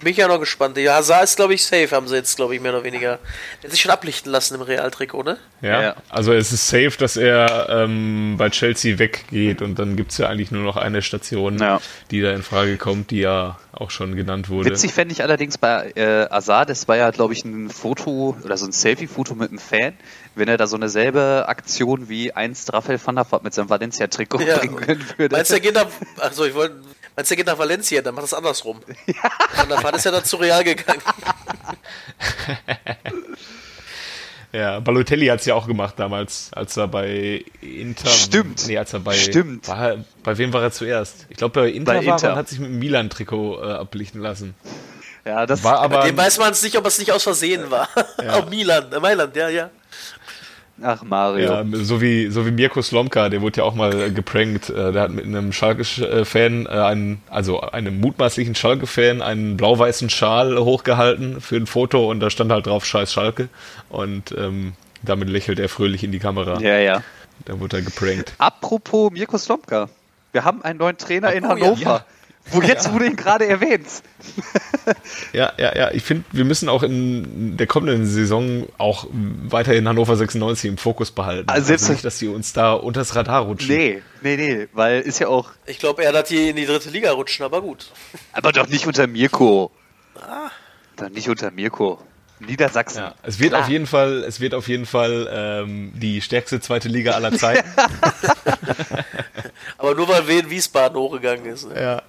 [0.00, 0.76] Bin, ich ja noch gespannt.
[0.78, 3.18] Ja, Hazard ist, glaube ich, safe, haben sie jetzt, glaube ich, mehr oder weniger.
[3.62, 5.38] Der hat sich schon ablichten lassen im Real-Trikot, ne?
[5.60, 5.96] Ja, Ja.
[6.08, 10.28] also es ist safe, dass er ähm, bei Chelsea weggeht und dann gibt es ja
[10.28, 11.80] eigentlich nur noch eine Station, Ja.
[12.12, 14.70] die da in Frage kommt, die ja auch schon genannt wurde.
[14.70, 18.56] Witzig fände ich allerdings bei äh, Azar, das war ja, glaube ich, ein Foto oder
[18.56, 19.94] so ein Selfie-Foto mit einem Fan,
[20.34, 23.68] wenn er da so eine selbe Aktion wie einst Raphael van der Vaart mit seinem
[23.68, 24.58] Valencia-Trikot Ja.
[24.58, 24.78] bringen
[25.16, 25.34] würde.
[25.34, 25.86] Meinst du, er geht nach.
[26.20, 26.76] Achso, ich wollte.
[27.18, 28.76] Meinst du, er geht nach Valencia, dann macht das andersrum.
[28.86, 31.02] Und dann ist er dann zu Real gegangen.
[34.50, 38.08] Ja, Balotelli hat es ja auch gemacht damals, als er bei Inter.
[38.08, 38.66] Stimmt.
[38.66, 39.12] Nee, als er bei.
[39.12, 39.68] Stimmt.
[39.68, 41.26] War, bei wem war er zuerst?
[41.28, 42.28] Ich glaube, bei Inter Bei war Inter.
[42.28, 44.54] er und hat sich mit dem Milan-Trikot äh, ablichten lassen.
[45.26, 46.04] ja, das War aber.
[46.04, 47.90] Dem weiß man es nicht, ob es nicht aus Versehen war.
[48.30, 49.68] Auch Milan, äh, Mailand, ja, ja.
[50.82, 51.44] Ach, Mario.
[51.50, 54.70] Ja, so wie, so wie Mirko Slomka, der wurde ja auch mal äh, geprankt.
[54.70, 60.56] Äh, der hat mit einem Schalke-Fan, äh, einen, also einem mutmaßlichen Schalke-Fan, einen blau-weißen Schal
[60.58, 63.48] hochgehalten für ein Foto und da stand halt drauf Scheiß Schalke.
[63.88, 66.60] Und ähm, damit lächelt er fröhlich in die Kamera.
[66.60, 67.02] ja, ja.
[67.44, 68.32] Da wurde er geprankt.
[68.38, 69.88] Apropos Mirko Slomka.
[70.32, 71.54] Wir haben einen neuen Trainer in Oh, ja.
[71.54, 71.80] Hannover.
[71.80, 72.04] Ja.
[72.50, 73.86] Wo jetzt wurde ihn gerade erwähnt.
[75.32, 75.90] Ja, ja, ja.
[75.92, 81.10] Ich finde, wir müssen auch in der kommenden Saison auch weiterhin Hannover 96 im Fokus
[81.10, 81.48] behalten.
[81.48, 83.74] Also selbst- nicht, dass die uns da unters Radar rutschen.
[83.74, 86.90] Nee, nee, nee, weil ist ja auch, Ich glaube, er hat die in die dritte
[86.90, 87.90] Liga rutschen, aber gut.
[88.32, 89.70] aber doch nicht unter Mirko.
[90.96, 92.00] Doch nicht unter Mirko.
[92.40, 92.98] Niedersachsen.
[93.00, 93.62] Ja, es wird Klar.
[93.62, 97.68] auf jeden Fall, es wird auf jeden Fall ähm, die stärkste zweite Liga aller Zeiten.
[99.78, 101.68] Aber nur weil Wien Wiesbaden hochgegangen ist.
[101.68, 101.80] Ne?
[101.80, 102.02] ja.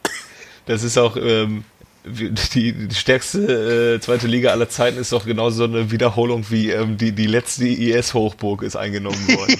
[0.69, 1.63] Das ist auch ähm,
[2.05, 6.95] die stärkste äh, zweite Liga aller Zeiten ist doch genauso so eine Wiederholung wie ähm,
[6.95, 9.59] die, die letzte IS-Hochburg ist eingenommen worden.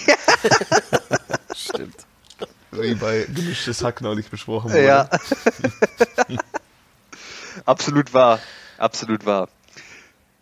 [1.56, 1.96] Stimmt.
[2.72, 4.86] Wie bei gemischtes Hack neulich besprochen wurde.
[4.86, 5.10] Ja.
[7.66, 8.40] Absolut wahr.
[8.78, 9.50] Absolut wahr.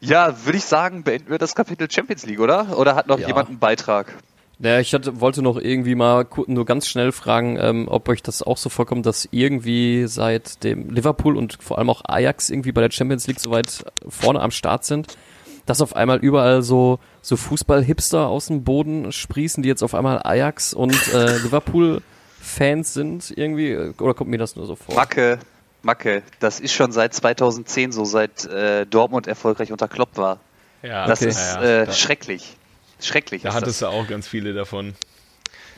[0.01, 2.77] Ja, würde ich sagen, beenden wir das Kapitel Champions League, oder?
[2.77, 3.27] Oder hat noch Ja.
[3.27, 4.13] jemand einen Beitrag?
[4.59, 8.41] Naja, ich hatte, wollte noch irgendwie mal nur ganz schnell fragen, ähm, ob euch das
[8.41, 12.81] auch so vorkommt, dass irgendwie seit dem Liverpool und vor allem auch Ajax irgendwie bei
[12.81, 15.15] der Champions League so weit vorne am Start sind,
[15.67, 20.21] dass auf einmal überall so, so Fußball-Hipster aus dem Boden sprießen, die jetzt auf einmal
[20.23, 24.95] Ajax und äh, Liverpool-Fans sind irgendwie, oder kommt mir das nur so vor?
[24.95, 25.37] Macke,
[25.83, 30.39] Macke, das ist schon seit 2010 so, seit äh, Dortmund erfolgreich unter Klopp war.
[30.81, 31.61] Ja, Das ja, ist ja.
[31.61, 32.57] äh, da, schrecklich.
[33.01, 33.89] Schrecklich da ist hattest das.
[33.89, 34.95] du auch ganz viele davon.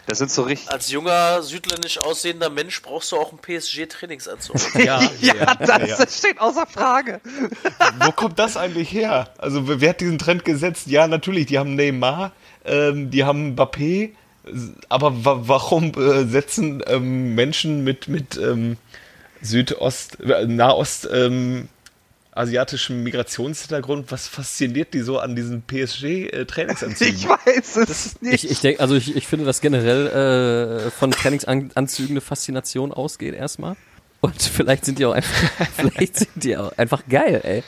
[0.09, 0.71] Das sind so richtig...
[0.71, 4.55] Als junger, südländisch aussehender Mensch brauchst du auch einen PSG-Trainingsanzug.
[4.83, 7.21] Ja, Ja, das, das steht außer Frage.
[8.03, 9.31] Wo kommt das eigentlich her?
[9.37, 10.87] Also wer wer hat diesen Trend gesetzt?
[10.87, 12.31] Ja, natürlich, die haben Neymar,
[12.65, 14.13] ähm, die haben Mbappé,
[14.87, 18.77] aber wa warum äh, setzen ähm, Menschen mit, mit ähm,
[19.41, 21.69] Südost, äh, Nahost ähm,
[22.31, 27.15] asiatischem Migrationshintergrund, was fasziniert die so an diesen PSG-Trainingsanzügen?
[27.19, 28.43] Ich weiß es nicht.
[28.45, 33.33] Ich, ich denke, also ich, ich finde, dass generell äh, von Trainingsanzügen eine Faszination ausgeht
[33.35, 33.75] erstmal.
[34.21, 37.63] Und vielleicht sind die auch einfach, vielleicht sind die auch einfach geil, ey.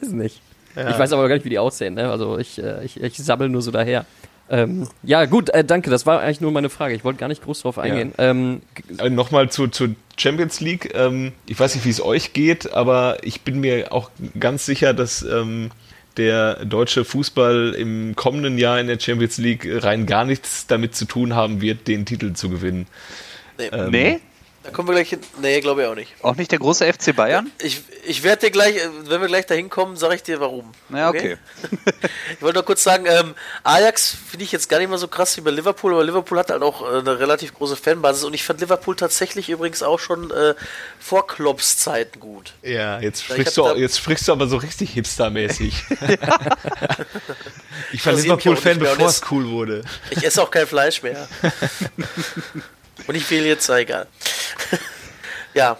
[0.00, 0.40] Weiß nicht.
[0.76, 2.10] Ich weiß aber gar nicht, wie die aussehen, ne?
[2.10, 4.06] Also ich, äh, ich, ich sabbel nur so daher.
[4.50, 5.88] Ähm, ja, gut, äh, danke.
[5.88, 6.94] Das war eigentlich nur meine Frage.
[6.94, 8.12] Ich wollte gar nicht groß drauf eingehen.
[8.18, 10.92] Ähm, g- Äh, Nochmal zu, zur Champions League.
[10.94, 14.94] Ähm, ich weiß nicht, wie es euch geht, aber ich bin mir auch ganz sicher,
[14.94, 15.70] dass ähm,
[16.16, 21.06] der deutsche Fußball im kommenden Jahr in der Champions League rein gar nichts damit zu
[21.06, 22.86] tun haben wird, den Titel zu gewinnen.
[23.58, 24.20] Nee, Ähm, nee?
[24.64, 25.20] Da kommen wir gleich hin.
[25.42, 26.12] Nee, glaube ich auch nicht.
[26.22, 27.52] Auch nicht der große FC Bayern?
[27.58, 30.72] Ich, ich werde dir gleich, wenn wir gleich dahin kommen, sage ich dir warum.
[30.88, 31.36] Ja, okay.
[32.36, 35.36] Ich wollte nur kurz sagen, ähm, Ajax finde ich jetzt gar nicht mal so krass
[35.36, 38.42] wie bei Liverpool, aber Liverpool hat halt auch äh, eine relativ große Fanbasis und ich
[38.42, 40.54] fand Liverpool tatsächlich übrigens auch schon äh,
[40.98, 42.52] vor Klopps Zeiten gut.
[42.62, 45.84] Ja, jetzt ich sprichst, du, da- jetzt sprichst du aber so richtig hipstermäßig.
[47.92, 49.84] ich war auch Liverpool-Fan, bevor es cool wurde.
[50.10, 51.28] Ich esse auch kein Fleisch mehr.
[53.06, 54.06] und ich wähle jetzt, egal.
[55.54, 55.76] ja.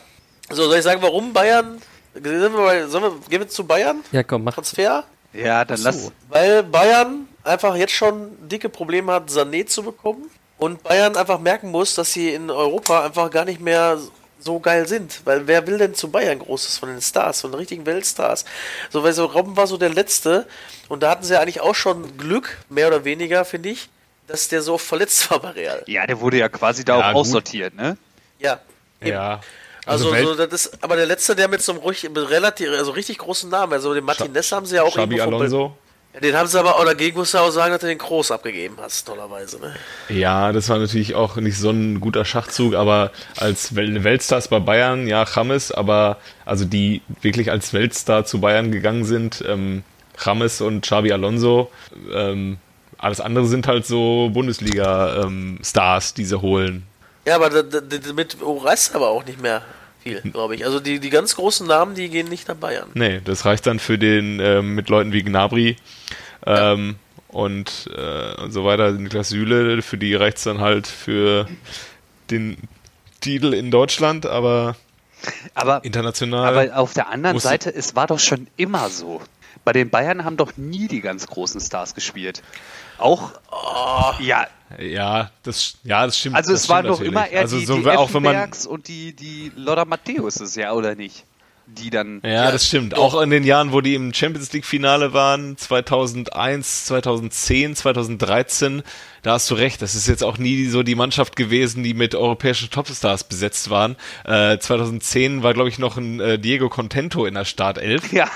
[0.51, 1.81] So, soll ich sagen, warum Bayern?
[2.15, 4.03] Sind wir bei, sollen wir, gehen wir zu Bayern?
[4.13, 4.55] ja, komm, mach.
[4.55, 5.05] Transfer?
[5.33, 6.13] Ja, dann lass.
[6.29, 10.31] Weil Bayern einfach jetzt schon dicke Probleme hat, Sané zu bekommen.
[10.59, 13.99] Und Bayern einfach merken muss, dass sie in Europa einfach gar nicht mehr
[14.39, 15.23] so geil sind.
[15.25, 18.45] Weil wer will denn zu Bayern Großes von den Stars, von den richtigen Weltstars?
[18.91, 20.47] So, weil so Robben war so der Letzte.
[20.89, 23.89] Und da hatten sie eigentlich auch schon Glück, mehr oder weniger, finde ich,
[24.29, 25.83] dass der so oft verletzt war bei Real.
[25.87, 27.21] Ja, der wurde ja quasi da Ja, auch gut.
[27.23, 27.97] aussortiert, ne?
[28.39, 28.61] Ja.
[29.01, 29.11] eben.
[29.11, 29.41] Ja.
[29.87, 32.93] Also, Welt- so, das ist aber der letzte, der mit so einem ruhig, relativ, also
[32.93, 35.77] richtig großen Namen, also den Martinez haben sie ja auch Xabi Alonso.
[36.15, 38.31] Ja, den haben sie aber auch dagegen, musst du auch sagen, dass du den Groß
[38.31, 39.75] abgegeben hast, tollerweise, ne?
[40.09, 44.61] Ja, das war natürlich auch nicht so ein guter Schachzug, aber als Wel Weltstars bei
[44.61, 49.83] Bayern, ja, James, aber also die wirklich als Weltstar zu Bayern gegangen sind, ähm,
[50.25, 51.71] James und Xabi Alonso,
[52.13, 52.59] ähm,
[52.97, 56.87] alles andere sind halt so Bundesliga-Stars, die sie holen.
[57.27, 57.51] Ja, aber
[58.15, 59.63] mit reißt aber auch nicht mehr
[60.03, 60.65] viel, glaube ich.
[60.65, 62.91] Also die, die ganz großen Namen, die gehen nicht nach Bayern.
[62.95, 65.77] Nee, das reicht dann für den ähm, mit Leuten wie Gnabry
[66.47, 66.97] ähm,
[67.29, 71.49] und, äh, und so weiter, Niklas Süle, für die reicht es dann halt für
[72.31, 72.59] den
[73.21, 74.77] Titel in Deutschland, aber
[75.55, 76.47] Aber, international.
[76.47, 79.23] aber auf der anderen Seite, es war doch schon immer so.
[79.65, 82.43] Bei den Bayern haben doch nie die ganz großen Stars gespielt.
[82.99, 83.33] Auch,
[84.21, 84.47] ja,
[84.79, 86.37] ja, das, ja, das stimmt.
[86.37, 89.15] also es waren doch immer eher also die, so, die auch wenn man, und die,
[89.15, 91.25] die Lothar Matthäus ja, oder nicht?
[91.67, 92.95] Die dann, Ja, das stimmt.
[92.97, 98.83] Auch in den Jahren, wo die im Champions League Finale waren, 2001, 2010, 2013,
[99.23, 99.81] da hast du recht.
[99.81, 103.97] Das ist jetzt auch nie so die Mannschaft gewesen, die mit europäischen Topstars besetzt waren.
[104.25, 108.29] Äh, 2010 war, glaube ich, noch ein äh, Diego Contento in der Startelf, ja,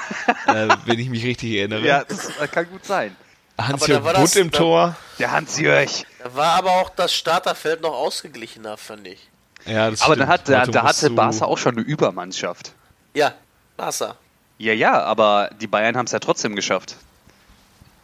[0.46, 1.86] äh, wenn ich mich richtig erinnere.
[1.86, 3.14] ja, das kann gut sein.
[3.60, 4.96] Hans-Jörg da Butt das- im da- Tor.
[5.18, 5.90] Der Hans-Jörg.
[6.22, 9.18] Da war aber auch das Starterfeld noch ausgeglichener, fand ich.
[9.66, 10.22] Ja, das Aber stimmt.
[10.22, 12.72] dann hat, da, da hatte Barca auch schon eine Übermannschaft.
[13.14, 13.34] Ja,
[13.76, 14.16] Barca.
[14.58, 16.96] Ja, ja, aber die Bayern haben es ja trotzdem geschafft.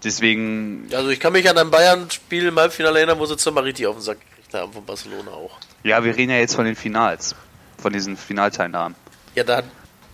[0.02, 3.96] Deswegen, Also ich kann mich an ein Bayern-Spiel im Halbfinale erinnern, wo sie Zamariti auf
[3.96, 5.58] den Sack gekriegt haben, von Barcelona auch.
[5.82, 7.34] ja, wir reden ja jetzt von den Finals.
[7.80, 8.94] Von diesen Finalteilnahmen.
[9.34, 9.64] Ja, da hat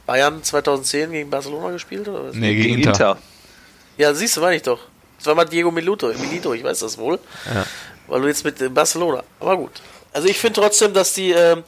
[0.06, 2.34] Bayern 2010 gegen Barcelona gespielt, oder was?
[2.36, 3.18] Nee, gegen Inter.
[3.96, 4.80] Ja, siehst du, meine ich doch.
[5.18, 7.18] Das war mal Diego Milito, Milito, ich weiß das wohl.
[7.52, 7.66] Ja.
[8.06, 9.22] Weil du jetzt mit äh, Barcelona.
[9.38, 9.72] Aber gut.
[10.12, 11.62] Also ich finde trotzdem, dass die ähm,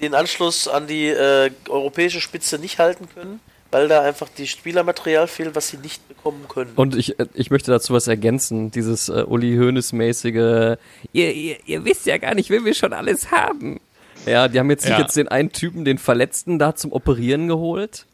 [0.00, 5.26] den Anschluss an die äh, europäische Spitze nicht halten können, weil da einfach die Spielermaterial
[5.28, 6.72] fehlt, was sie nicht bekommen können.
[6.76, 10.76] Und ich, äh, ich möchte dazu was ergänzen, dieses äh, Uli Hoeneß-mäßige,
[11.12, 13.80] ihr, ihr, ihr wisst ja gar nicht, wen wir schon alles haben.
[14.26, 15.00] Ja, die haben jetzt sich Ja.
[15.00, 18.06] jetzt den einen Typen, den Verletzten, da zum Operieren geholt.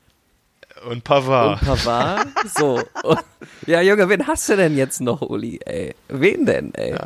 [0.89, 1.61] Und Pavard.
[1.61, 2.27] Und Pavard.
[2.57, 2.81] so.
[3.03, 3.19] Und,
[3.67, 5.95] ja, Junge, wen hast du denn jetzt noch, Uli, ey?
[6.09, 6.97] Wen denn, ey?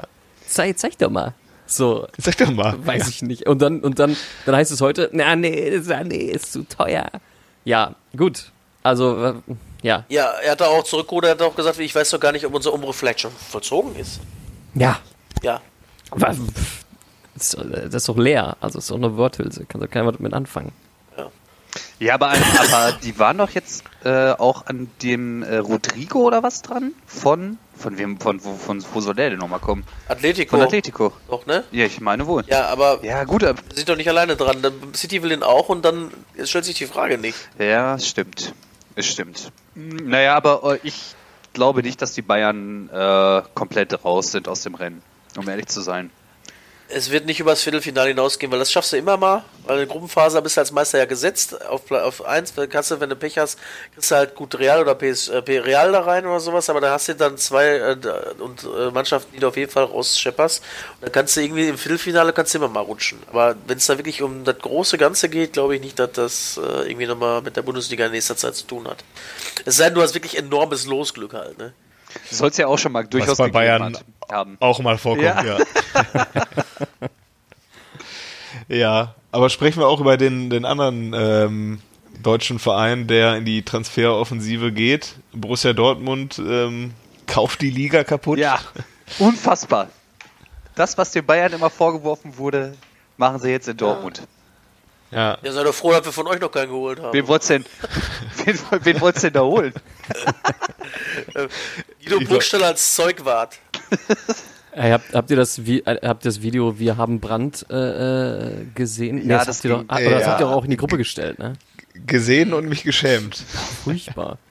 [0.46, 1.34] Zeig, zeig doch mal.
[1.66, 2.74] So, Sag doch mal.
[2.86, 3.46] weiß ich nicht.
[3.46, 7.10] Und dann, und dann, dann heißt es heute, na, nee, das- nee, ist zu teuer.
[7.64, 8.50] Ja, gut.
[8.82, 9.34] Also, äh,
[9.82, 10.04] ja.
[10.10, 12.44] Ja, er hat da auch zurückgeholt, er hat auch gesagt, ich weiß doch gar nicht,
[12.44, 14.20] ob unser Umbruch vielleicht schon vollzogen ist.
[14.74, 14.98] Ja.
[15.42, 15.60] Ja.
[16.10, 16.34] Aber,
[17.34, 18.56] Das ist, doch leer.
[18.60, 19.64] Also, es ist doch eine Worthülse.
[19.64, 20.72] Kann doch keiner was damit anfangen.
[21.98, 26.62] Ja, aber, aber die waren doch jetzt äh, auch an dem äh, Rodrigo oder was
[26.62, 26.92] dran?
[27.06, 29.84] Von, von wem, von, wo, von, wo soll der denn nochmal kommen?
[30.08, 30.56] Atletico.
[30.56, 31.12] Von Atletico.
[31.28, 31.64] Doch, ne?
[31.72, 32.44] Ja, ich meine wohl.
[32.46, 34.62] Ja, aber Ja, gut, aber, sind doch nicht alleine dran.
[34.94, 36.10] City will den auch und dann
[36.44, 37.38] stellt sich die Frage nicht.
[37.58, 38.54] ja, es stimmt.
[38.96, 39.50] Es stimmt.
[39.74, 41.14] Hm, Naja, aber äh, ich
[41.52, 45.02] glaube nicht, dass die Bayern äh, komplett raus sind aus dem Rennen,
[45.36, 46.10] um ehrlich zu sein.
[46.88, 49.42] Es wird nicht übers Viertelfinale hinausgehen, weil das schaffst du immer mal.
[49.64, 52.54] Weil in der Gruppenphase bist du als Meister ja gesetzt auf, auf 1.
[52.54, 53.58] Dann kannst du, wenn du Pech hast,
[53.94, 56.68] kriegst du halt gut Real oder PS, äh, Real da rein oder sowas.
[56.68, 57.96] Aber da hast du dann zwei äh,
[58.38, 60.62] und äh, Mannschaften, die du auf jeden Fall rausschepperst.
[60.96, 63.18] Und dann kannst du irgendwie im Viertelfinale kannst du immer mal rutschen.
[63.30, 66.60] Aber wenn es da wirklich um das große Ganze geht, glaube ich nicht, dass das
[66.62, 69.02] äh, irgendwie nochmal mit der Bundesliga in nächster Zeit zu tun hat.
[69.64, 71.56] Es sei denn, du hast wirklich enormes Losglück halt.
[71.56, 71.72] Ne?
[72.30, 73.98] Soll es ja auch schon mal durchaus bei gegeben Bayern
[74.30, 74.56] haben.
[74.60, 75.42] Auch mal vorkommt, Ja.
[75.42, 75.58] ja.
[78.68, 81.80] Ja, aber sprechen wir auch über den, den anderen ähm,
[82.22, 85.16] deutschen Verein, der in die Transferoffensive geht.
[85.32, 86.92] Borussia Dortmund ähm,
[87.26, 88.38] kauft die Liga kaputt.
[88.38, 88.60] Ja,
[89.18, 89.88] unfassbar.
[90.74, 92.74] Das, was den Bayern immer vorgeworfen wurde,
[93.16, 94.18] machen sie jetzt in Dortmund.
[94.18, 94.24] Ja,
[95.14, 97.12] Ja, seid doch froh, dass wir von euch noch keinen geholt haben.
[97.12, 97.64] Wen wollt's denn,
[98.44, 99.72] wen, wen wollt's denn da holen?
[102.02, 103.58] Guido Burgstaller als Zeugwart.
[104.72, 108.64] Ey, habt, habt ihr das, äh, habt ihr das Video Wir haben Brand äh, äh,
[108.74, 109.16] gesehen?
[109.16, 110.32] Nee, Ja, das, das habt ihr doch, ging- oder das ja.
[110.32, 111.52] habt ihr auch in die Gruppe gestellt, ne?
[112.06, 113.36] gesehen und mich geschämt.
[113.84, 114.38] Furchtbar.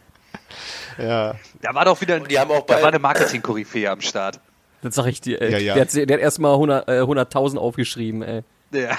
[1.00, 4.40] Ja, Da war doch wieder die haben auch da war eine Marketing-Koryphäe am Start.
[4.84, 5.52] Das sag ich dir, ey.
[5.54, 5.74] Ja, ja.
[5.74, 8.44] Der hat, der hat erstmal 100 äh, 100.000 aufgeschrieben, ey.
[8.72, 8.96] Ja.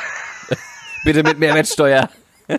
[1.04, 2.08] Bitte mit Mehrwertsteuer.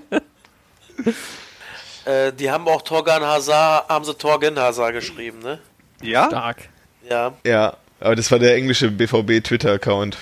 [2.06, 5.60] Äh, die haben auch Torgan Hazard, haben sie Torgen Hazard geschrieben, ne?
[6.04, 6.28] Ja?
[6.28, 6.70] Stark.
[7.10, 7.34] Ja.
[7.44, 10.18] ja, aber das war der englische BVB Twitter-Account.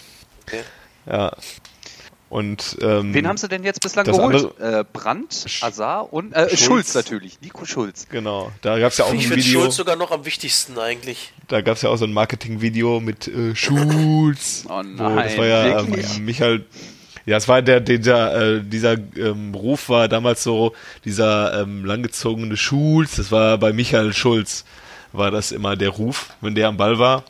[0.48, 0.62] Okay.
[1.06, 1.34] Ja.
[2.30, 4.60] Und ähm, Wen haben sie denn jetzt bislang geholt?
[4.60, 6.62] Äh, Brandt, Azar und äh, Schulz.
[6.64, 6.94] Schulz.
[6.96, 7.42] natürlich.
[7.42, 8.08] Nico Schulz.
[8.10, 9.62] Genau, da gab es ja auch Ich ein finde Video.
[9.62, 11.32] Schulz sogar noch am wichtigsten eigentlich.
[11.50, 14.64] Da gab es ja auch so ein Marketing-Video mit äh, Schulz.
[14.68, 16.18] Oh Wo, nein, das war ja wirklich?
[16.18, 16.66] ähm, Michael.
[17.26, 20.74] Ja, es war der, dieser, äh, dieser ähm, Ruf war damals so
[21.06, 23.16] dieser ähm, langgezogene Schulz.
[23.16, 24.66] Das war bei Michael Schulz.
[25.14, 27.24] war das immer der Ruf, wenn der am Ball war.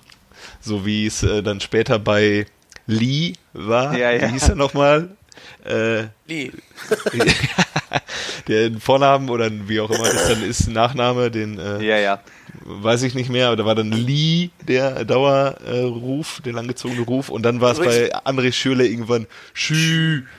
[0.62, 2.45] So wie es äh, dann später bei
[2.88, 3.95] Lee war.
[3.97, 4.27] Ja, ja.
[4.27, 5.10] Wie hieß er nochmal?
[5.65, 6.51] Äh, Lee.
[8.47, 12.19] der Vornamen oder wie auch immer das dann ist, Nachname, den äh, Ja, ja.
[12.62, 17.44] Weiß ich nicht mehr, aber da war dann Lee der Dauerruf, der langgezogene Ruf und
[17.44, 20.24] dann war es bei André Schürle irgendwann Schü.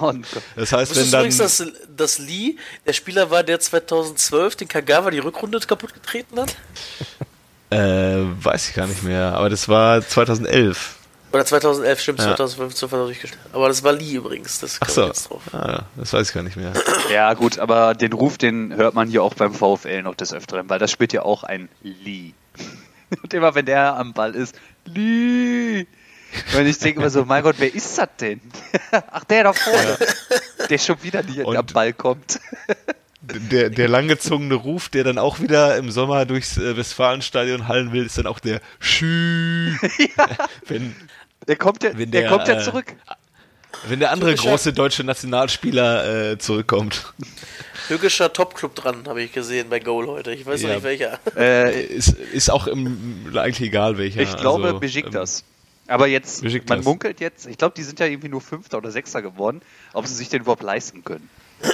[0.00, 0.12] Oh.
[0.56, 4.68] Das heißt, wenn du übrigens, dann dass, dass Lee der Spieler war, der 2012 den
[4.68, 6.56] Kagawa die Rückrunde kaputt getreten hat?
[7.70, 10.96] äh, weiß ich gar nicht mehr, aber das war 2011.
[11.34, 12.36] Oder 2011, stimmt, Ja.
[12.36, 13.42] 2015 war durchgestellt.
[13.52, 15.42] Aber das war Lee übrigens, das Ach so, jetzt drauf.
[15.52, 16.72] ah, das weiß ich gar nicht mehr.
[17.12, 20.70] Ja, gut, aber den Ruf, den hört man hier auch beim VfL noch des Öfteren,
[20.70, 22.32] weil da spielt ja auch ein Lee.
[23.22, 25.86] Und immer wenn der am Ball ist, Lee.
[26.56, 28.40] Und ich denke immer so, mein Gott, wer ist das denn?
[29.10, 29.98] Ach, der da vorne.
[30.70, 32.38] Der schon wieder nie Und- am Ball kommt.
[33.50, 38.04] Der, der langgezogene Ruf, der dann auch wieder im Sommer durchs äh, Westfalenstadion hallen will,
[38.04, 39.72] ist dann auch der Schü.
[40.66, 40.94] Wenn,
[41.48, 42.86] Der kommt ja, der, der, kommt ja äh, zurück.
[43.88, 47.12] wenn der andere große deutsche Nationalspieler äh, zurückkommt.
[47.88, 50.32] Türkischer Topclub dran, habe ich gesehen bei Goal heute.
[50.32, 50.74] Ich weiß noch Ja.
[50.76, 51.18] nicht welcher.
[51.36, 54.22] Äh, Ist, ist auch im, eigentlich egal welcher.
[54.22, 55.44] ich glaube, also, Besiktas.
[55.86, 56.76] Aber jetzt, Besiktas.
[56.78, 59.60] man munkelt jetzt, ich glaube, die sind ja irgendwie nur Fünfter oder Sechster geworden,
[59.92, 61.28] ob sie sich den überhaupt leisten können.
[61.62, 61.70] Ähm,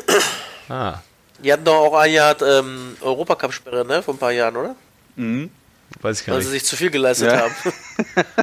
[0.68, 1.00] ah,
[1.44, 4.02] Die hatten doch auch ein Jahr ähm, Europacup-Sperre, ne?
[4.02, 4.74] Vor ein paar Jahren, oder?
[5.14, 5.50] Mhm.
[6.00, 6.60] Weiß ich gar Weil sie nicht.
[6.62, 7.40] sich zu viel geleistet Ja.
[7.42, 7.54] haben.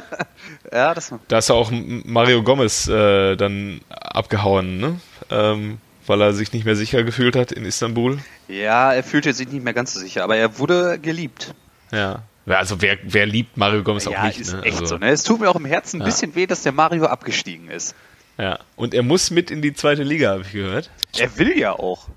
[0.72, 5.00] Ja, das Da ist ja auch Mario Gomez äh, dann abgehauen, ne?
[5.30, 8.18] Ähm, weil er sich nicht mehr sicher gefühlt hat in Istanbul.
[8.48, 11.54] Ja, er fühlte sich nicht mehr ganz so sicher, aber er wurde geliebt.
[11.92, 12.22] Ja.
[12.46, 14.62] Ja, Also wer, wer liebt Mario Gomez auch ja, nicht, ist ne?
[14.62, 14.98] echt also, so.
[14.98, 15.10] Ne?
[15.10, 16.06] Es tut mir auch im Herzen ein Ja.
[16.06, 17.94] bisschen weh, dass der Mario abgestiegen ist.
[18.38, 18.58] Ja.
[18.76, 20.90] Und er muss mit in die zweite Liga, habe ich gehört.
[21.18, 22.08] Er will ja auch.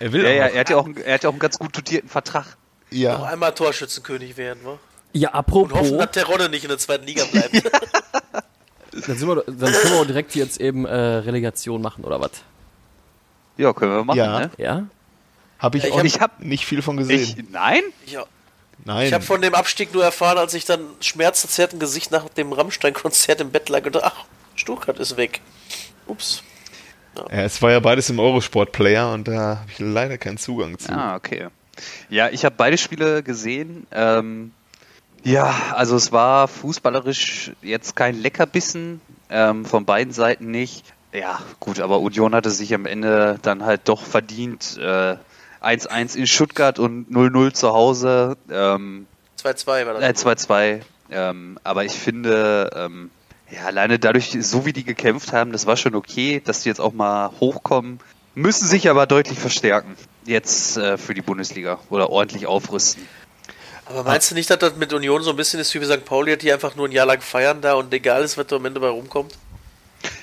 [0.00, 0.52] Er will Ja, ja, auch.
[0.54, 2.56] er hat ja auch, einen- er hat ja auch einen ganz gut dotierten Vertrag.
[2.90, 3.22] Noch ja.
[3.24, 4.78] einmal Torschützenkönig werden, wa?
[5.12, 7.54] Ja, Und apropos, hoffen, dass Terodde nicht in der zweiten Liga bleibt.
[8.92, 12.30] dann, sind wir, dann können wir auch direkt jetzt eben äh, Relegation machen, oder was?
[13.56, 14.38] Ja, können wir machen, Ja.
[14.40, 14.50] ne?
[14.58, 14.86] Ja?
[15.58, 17.20] Habe ich Ja, ich auch hab- ich hab- nicht viel von gesehen.
[17.20, 17.82] Ich, nein?
[18.04, 18.18] ich
[18.84, 19.06] Nein.
[19.06, 23.40] ich habe von dem Abstieg nur erfahren, als ich dann schmerzverzerrten Gesicht nach dem Rammstein-Konzert
[23.40, 25.40] im Bett lag und dachte, ach, Stuttgart ist weg.
[26.06, 26.42] Ups.
[27.16, 30.92] ja, es war ja beides im Eurosport-Player und da habe ich leider keinen Zugang zu.
[30.92, 31.48] Ah, okay.
[32.08, 33.86] Ja, ich habe beide Spiele gesehen.
[33.92, 34.52] Ähm,
[35.22, 40.94] ja, also es war fußballerisch jetzt kein Leckerbissen, ähm, von beiden Seiten nicht.
[41.12, 44.78] Ja, gut, aber Union hatte sich am Ende dann halt doch verdient.
[44.78, 45.16] Äh,
[45.62, 48.36] 1-1 in Stuttgart und 0-0 zu Hause.
[48.50, 49.06] Ähm,
[49.42, 50.24] 2-2 war das.
[50.24, 50.80] äh, 2-2.
[51.10, 53.10] Ähm, aber ich finde, ähm,
[53.50, 56.80] ja, alleine dadurch, so wie die gekämpft haben, das war schon okay, dass die jetzt
[56.80, 58.00] auch mal hochkommen.
[58.34, 59.96] Müssen sich aber deutlich verstärken.
[60.26, 63.06] Jetzt äh, für die Bundesliga oder ordentlich aufrüsten.
[63.86, 66.04] Aber meinst du nicht, dass das mit Union so ein bisschen ist wie bei St.
[66.04, 68.64] Pauli, die einfach nur ein Jahr lang feiern da und egal ist, was da am
[68.64, 69.34] Ende bei rumkommt?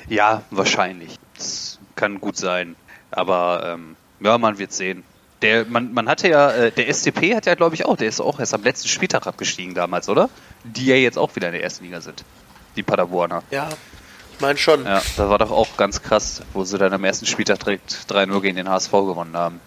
[0.10, 1.18] Ja, wahrscheinlich.
[1.38, 2.76] Das kann gut sein.
[3.12, 5.04] Aber ähm, ja, man wird sehen.
[5.42, 8.22] Der, man, man hatte ja, äh, der SCP hat ja, glaube ich, auch, der ist
[8.22, 10.30] auch erst am letzten Spieltag abgestiegen damals, oder?
[10.64, 12.24] Die ja jetzt auch wieder in der ersten Liga sind.
[12.76, 13.44] Die Paderborner.
[13.52, 13.70] Ja,
[14.34, 14.86] ich meine schon.
[14.86, 18.42] Ja, das war doch auch ganz krass, wo sie dann am ersten Spieltag direkt 3-0
[18.42, 19.60] gegen den HSV gewonnen haben.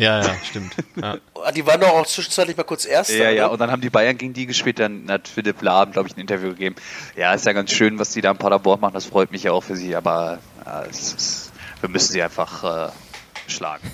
[0.00, 0.74] Ja, ja, stimmt.
[0.96, 1.16] Ja.
[1.42, 3.16] Ah, Die waren doch auch zwischenzeitlich mal kurz Erster.
[3.16, 3.50] Ja, ja, ne?
[3.52, 6.20] und dann haben die Bayern gegen die gespielt, dann hat Philipp Lahm, glaube ich, ein
[6.20, 6.76] Interview gegeben.
[7.16, 9.52] Ja, ist ja ganz schön, was die da in Paderborn machen, das freut mich ja
[9.52, 12.92] auch für sie, aber ja, es ist, wir müssen sie einfach äh,
[13.50, 13.90] schlagen.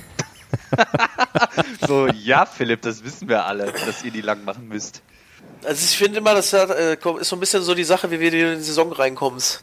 [1.86, 5.02] so, ja, Philipp, das wissen wir alle, dass ihr die lang machen müsst.
[5.64, 8.32] Also ich finde immer, das äh, ist so ein bisschen so die Sache, wie wir
[8.32, 9.62] in die Saison reinkommst.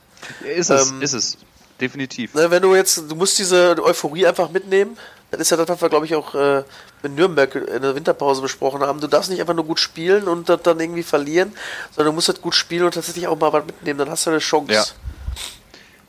[0.56, 1.38] Ist es, Ähm, ist es.
[1.82, 2.34] Definitiv.
[2.34, 4.98] Ne, wenn du jetzt, du musst diese Euphorie einfach mitnehmen.
[5.34, 6.64] Das ist ja das, was wir, glaube ich, auch äh,
[7.04, 9.02] in Nürnberg in der Winterpause besprochen haben.
[9.02, 11.54] Du darfst nicht einfach nur gut spielen und das dann irgendwie verlieren,
[11.92, 14.00] sondern du musst das gut spielen und tatsächlich auch mal was mitnehmen.
[14.00, 14.74] Dann hast du eine Chance.
[14.74, 14.86] Ja.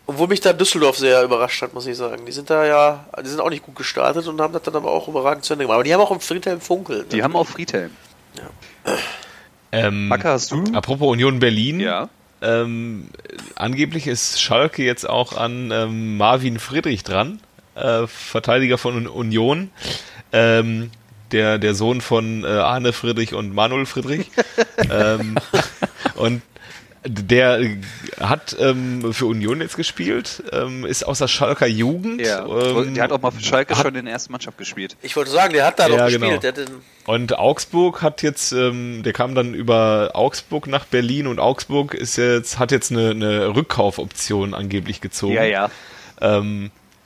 [0.06, 2.26] Obwohl mich da Düsseldorf sehr überrascht hat, muss ich sagen.
[2.26, 4.90] Die sind da ja, die sind auch nicht gut gestartet und haben das dann aber
[4.90, 5.76] auch überragend zu Ende gemacht.
[5.76, 7.06] Aber die haben auch im Friedhelm Funkel.
[7.10, 7.90] Die haben auch Friedhelm.
[9.72, 10.62] Ähm, Macke, hast du?
[10.72, 11.80] apropos Union Berlin.
[11.80, 12.10] Ja.
[12.42, 13.08] Ähm,
[13.56, 17.40] angeblich ist Schalke jetzt auch an ähm, Marvin Friedrich dran,
[17.74, 19.70] äh, Verteidiger von Un- Union,
[20.32, 20.90] ähm,
[21.32, 24.30] der, der Sohn von äh, Arne Friedrich und Manuel Friedrich.
[24.90, 25.36] ähm,
[26.16, 26.42] und
[27.06, 27.60] der
[28.18, 32.22] hat ähm, für Union jetzt gespielt, ähm, ist aus der Schalker Jugend.
[32.22, 32.46] Ja.
[32.46, 34.96] ähm, der hat auch mal für Schalke hat- schon in der ersten Mannschaft gespielt.
[35.02, 36.30] Ich wollte sagen, der hat da Ja, doch genau.
[36.30, 36.56] gespielt.
[36.56, 36.66] Den,
[37.04, 42.16] Und Augsburg hat jetzt, ähm, der kam dann über Augsburg nach Berlin und Augsburg ist
[42.16, 45.34] jetzt, hat jetzt eine, eine Rückkaufoption angeblich gezogen.
[45.34, 45.70] Ja, ja.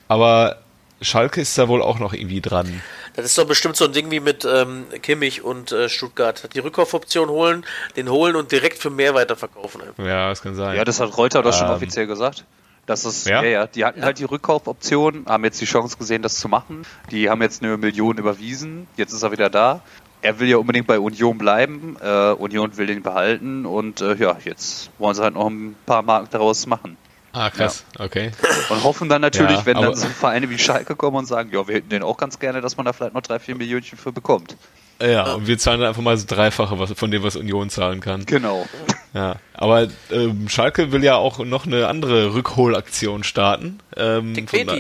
[0.09, 0.57] Aber
[1.01, 2.83] Schalke ist da wohl auch noch irgendwie dran.
[3.15, 6.49] Das ist doch bestimmt so ein Ding wie mit ähm, Kimmich und äh, Stuttgart.
[6.55, 7.65] Die Rückkaufoption holen,
[7.97, 9.83] den holen und direkt für mehr weiterverkaufen.
[9.83, 10.05] einfach.
[10.05, 10.77] Ja, das kann sein.
[10.77, 12.45] Ja, das hat Reuter doch schon Ähm, offiziell gesagt.
[12.87, 13.43] Das ist, Ja?
[13.43, 16.87] ja, ja, die hatten halt die Rückkaufoption, haben jetzt die Chance gesehen, das zu machen.
[17.11, 19.83] Die haben jetzt eine Million überwiesen, jetzt ist er wieder da.
[20.23, 24.39] Er will ja unbedingt bei Union bleiben, äh, Union will den behalten und äh, ja,
[24.45, 26.97] jetzt wollen sie halt noch ein paar Marken daraus machen.
[27.33, 27.85] Ah, krass.
[27.99, 28.31] Okay.
[28.71, 31.67] Und hoffen dann natürlich, Ja, wenn dann so Vereine wie Schalke kommen und sagen, ja,
[31.67, 34.13] wir hätten den auch ganz gerne, dass man da vielleicht noch drei, vier Millionen für
[34.13, 34.57] bekommt.
[35.01, 38.01] Ja, und wir zahlen dann einfach mal so Dreifache was, von dem, was Union zahlen
[38.01, 38.27] kann.
[38.27, 38.67] Genau.
[39.15, 43.79] Ja, aber ähm, Schalke will ja auch noch eine andere Rückholaktion starten.
[43.97, 44.77] Ähm, von da-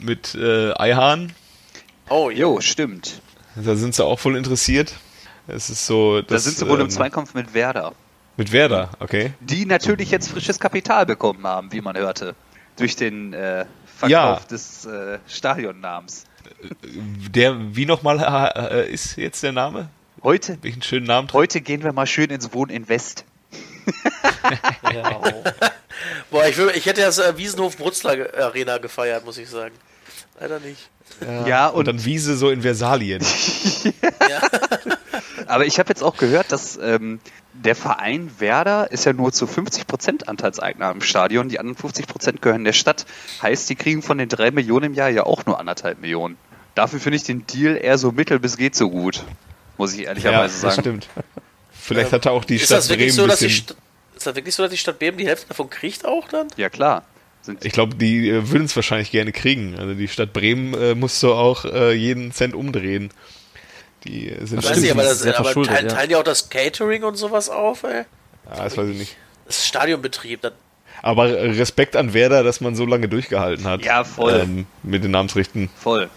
[0.00, 1.32] mit äh, Eihahn.
[2.08, 2.38] Oh, ja.
[2.38, 3.20] Jo, stimmt.
[3.54, 4.94] Da sind sie auch voll interessiert.
[5.46, 7.92] Es ist so, Da dass, sind sie wohl im ähm, Zweikampf mit Werder.
[8.36, 9.32] Mit Werder, okay.
[9.40, 12.34] Die natürlich jetzt frisches Kapital bekommen haben, wie man hörte.
[12.76, 13.66] Durch den äh,
[13.98, 14.40] Verkauf Ja.
[14.50, 16.24] des äh, Stadionnamens.
[17.30, 19.88] Der, wie nochmal äh, ist jetzt der Name?
[20.22, 21.28] Heute, Welchen schönen Namen?
[21.32, 23.24] heute gehen wir mal schön ins Wohninvest.
[26.30, 29.74] Boah, ich, will, ich hätte das äh, Wiesenhof-Brutzler Arena gefeiert, muss ich sagen.
[30.40, 30.88] Leider nicht.
[31.46, 33.22] Ja, Und dann Wiese so in Versalien.
[35.52, 37.20] Aber ich habe jetzt auch gehört, dass ähm,
[37.52, 41.50] der Verein Werder ist ja nur zu 50% Anteilseigner im Stadion.
[41.50, 43.04] Die anderen 50% gehören der Stadt.
[43.42, 46.38] Heißt, die kriegen von den drei Millionen im Jahr ja auch nur anderthalb Millionen.
[46.74, 49.24] Dafür finde ich den Deal eher so mittel bis geht so gut.
[49.76, 50.80] Muss ich ehrlicherweise das sagen.
[50.80, 51.08] stimmt.
[51.70, 53.66] Vielleicht hat er auch die Ist Stadt Bremen so, ein dass die bisschen...
[53.66, 53.76] St
[54.16, 56.48] ist das wirklich so, dass die Stadt Bremen die Hälfte davon kriegt auch dann?
[56.56, 57.04] Ja, klar.
[57.42, 59.76] Sind Ich glaube, die äh, würden es wahrscheinlich gerne kriegen.
[59.78, 63.10] Also die Stadt Bremen äh, muss so auch äh, jeden Cent umdrehen.
[64.04, 65.94] Die sind Ich weiß stimmt, nicht, aber, das, sehr aber teilen, ja.
[65.94, 68.04] teilen die auch das Catering und sowas auf, ey?
[68.50, 69.16] Ah, das weiß ich nicht.
[69.46, 70.40] Das ist Stadionbetrieb.
[70.42, 70.52] Das,
[71.02, 73.84] Aber Respekt an Werder, dass man so lange durchgehalten hat.
[73.84, 74.40] Ja, voll.
[74.42, 75.70] Ähm, mit den Namensrichten.
[75.76, 76.10] Voll.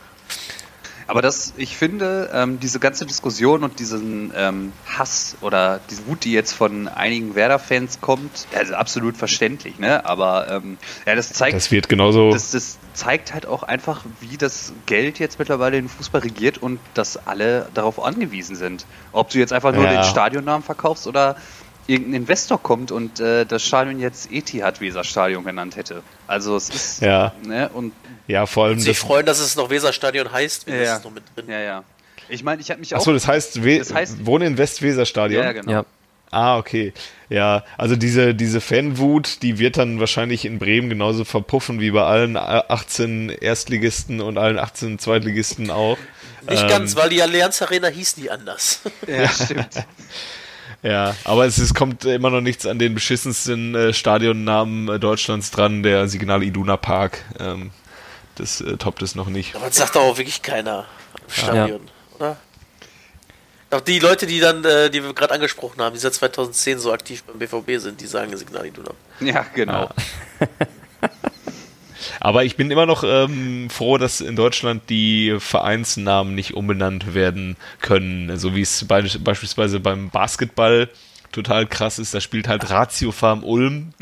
[1.08, 6.24] Aber das, ich finde, ähm, diese ganze Diskussion und diesen ähm, Hass oder diese Wut,
[6.24, 10.04] die jetzt von einigen Werder-Fans kommt, also absolut verständlich, ne?
[10.06, 12.32] Aber ähm, ja, das zeigt, Das wird genauso.
[12.32, 16.80] das, das zeigt halt auch einfach, wie das Geld jetzt mittlerweile den Fußball regiert und
[16.96, 18.86] dass alle darauf angewiesen sind.
[19.12, 20.02] Ob du jetzt einfach nur Ja.
[20.02, 21.36] den Stadionnamen verkaufst oder
[21.88, 26.02] irgendein Investor kommt und äh, das Stadion jetzt Etihad Weser Stadion genannt hätte.
[26.28, 27.34] Also es ist Ja.
[27.44, 27.94] ne und
[28.28, 29.06] ja, vor allem sich das.
[29.06, 31.46] freuen, dass es noch Weserstadion heißt, wie Ja, ist noch mit drin.
[31.50, 31.84] ja ja.
[32.28, 35.44] Ich meine, ich habe mich auch Achso, das heißt, We Das heißt- Wohnen in Westweserstadion.
[35.44, 35.72] ja, genau.
[35.72, 35.86] Ja.
[36.32, 36.92] Ah, okay.
[37.30, 42.04] Ja, also diese, diese Fanwut, die wird dann wahrscheinlich in Bremen genauso verpuffen wie bei
[42.04, 45.98] allen 18 Erstligisten und allen 18 Zweitligisten auch.
[46.50, 48.82] Nicht Ähm, ganz, weil die Allianz Arena hieß nie anders.
[49.08, 49.68] Ja, stimmt.
[50.86, 55.50] Ja, aber es, es kommt immer noch nichts an den beschissensten äh, Stadionnamen äh, Deutschlands
[55.50, 57.24] dran, der Signal Iduna Park.
[57.40, 57.72] Ähm,
[58.36, 59.56] das äh, toppt es noch nicht.
[59.56, 60.86] Aber das sagt doch auch wirklich keiner
[61.28, 61.82] im Stadion,
[62.18, 62.38] oder?
[63.72, 66.94] Auch die Leute, die dann, äh, die wir gerade angesprochen haben, die seit 2010 so
[66.94, 68.92] aktiv beim BVB sind, die sagen Signal Iduna.
[69.22, 69.90] Ja, genau.
[72.20, 77.56] Aber ich bin immer noch ähm, froh, dass in Deutschland die Vereinsnamen nicht umbenannt werden
[77.82, 78.38] können.
[78.38, 80.90] So wie es bei, beispielsweise beim Basketball
[81.32, 82.14] total krass ist.
[82.14, 83.94] Da spielt halt Ratio Farm Ulm.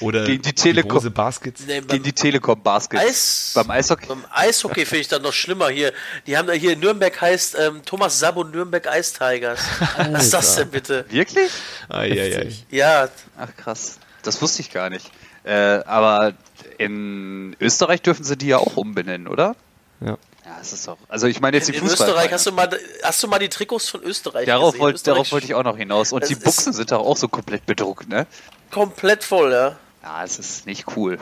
[0.00, 0.90] Oder Gegen die Telekom.
[0.92, 1.62] Rose Baskets.
[1.66, 2.98] Nee, Gegen die Telekom Basket.
[2.98, 4.06] Eis, Beim Eishockey.
[4.08, 5.92] beim Eishockey finde ich dann noch schlimmer hier.
[6.26, 9.60] Die haben da hier in Nürnberg heißt ähm, Thomas Sabo Nürnberg Ice Tigers.
[10.10, 11.04] Was ist das denn bitte?
[11.10, 11.50] Wirklich?
[11.88, 12.52] Ai, ai.
[12.70, 13.08] Ja,
[13.38, 13.98] Ach krass.
[14.22, 15.10] Das wusste ich gar nicht.
[15.44, 15.52] Äh,
[15.84, 16.32] aber
[16.78, 19.56] in Österreich dürfen sie die ja auch umbenennen, oder?
[20.00, 20.16] Ja.
[20.44, 20.98] Ja, es ist doch.
[21.08, 22.08] Also ich meine jetzt die in Fußball.
[22.08, 22.68] Österreich hast du mal
[23.02, 24.80] hast du mal die Trikots von Österreich Darauf, gesehen?
[24.82, 26.12] wollt, Österreich darauf wollte ich auch noch hinaus.
[26.12, 28.26] Und die Buchsen sind doch auch so komplett bedruckt, ne?
[28.70, 29.76] komplett voll, ja.
[30.02, 31.18] Ja, es ist nicht cool.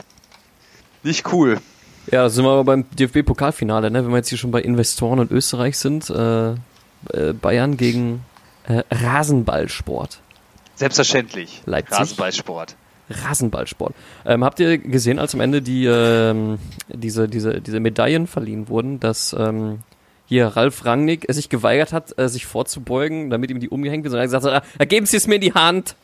[1.05, 1.61] Nicht cool.
[2.11, 4.05] Ja, sind wir aber beim DFB-Pokalfinale, ne?
[4.05, 8.25] Wenn wir jetzt hier schon bei Investoren und Österreich sind, äh, äh, Bayern gegen
[8.67, 10.19] äh, Rasenballsport.
[10.75, 11.63] Selbstverständlich.
[11.67, 12.01] Leipzig?
[12.01, 12.75] Rasenballsport.
[13.11, 13.95] Rasenballsport.
[14.25, 19.01] Ähm, habt ihr gesehen, als am Ende die, ähm, diese, diese, diese Medaillen verliehen wurden,
[19.01, 19.81] dass ähm,
[20.27, 24.25] hier Ralf Rangnick sich geweigert hat, äh, sich vorzubeugen, damit ihm die umgehängt wird, sondern
[24.25, 25.97] er gesagt hat, ah, geben Sie es mir in die Hand.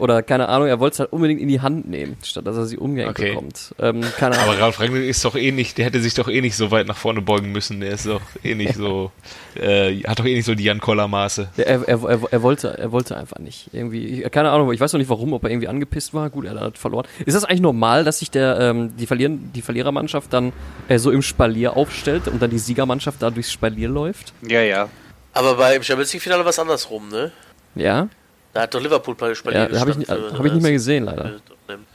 [0.00, 2.66] Oder keine Ahnung, er wollte es halt unbedingt in die Hand nehmen, statt dass er
[2.66, 3.30] sie umgehängt Okay.
[3.30, 3.74] bekommt.
[3.78, 4.50] Ähm, keine Ahnung.
[4.54, 6.86] Aber Ralf Rangnick ist doch eh nicht, der hätte sich doch eh nicht so weit
[6.86, 7.80] nach vorne beugen müssen.
[7.80, 9.12] Der ist doch eh nicht so,
[9.54, 11.50] äh, hat doch eh nicht so die Jan Koller Maße.
[11.56, 13.68] Ja, Er, er, er, er, wollte, er wollte einfach nicht.
[13.72, 16.30] Irgendwie, keine Ahnung, ich weiß noch nicht warum, ob er irgendwie angepisst war.
[16.30, 17.06] Gut, er hat verloren.
[17.26, 20.52] Ist das eigentlich normal, dass sich der, ähm, die, Verlieren, die Verlierermannschaft dann
[20.88, 24.32] äh, so im Spalier aufstellt und dann die Siegermannschaft da durchs Spalier läuft?
[24.48, 24.88] Ja, ja.
[25.32, 27.30] Aber bei im Champions League Finale war es andersrum, ne?
[27.76, 28.08] Ja?
[28.52, 31.04] Da hat doch Liverpool bei Spalier Ja, habe ich, nicht- hab ich nicht mehr gesehen,
[31.04, 31.34] leider.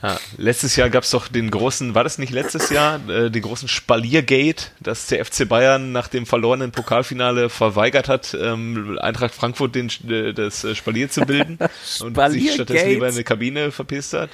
[0.02, 3.42] Ja, letztes Jahr gab es doch den großen, war das nicht letztes Jahr, äh, den
[3.42, 9.74] großen Spaliergate, dass der FC Bayern nach dem verlorenen Pokalfinale verweigert hat, ähm, Eintracht Frankfurt
[9.74, 11.58] den, äh, das äh, Spalier zu bilden
[12.00, 14.30] und sich stattdessen lieber in eine Kabine verpisst hat.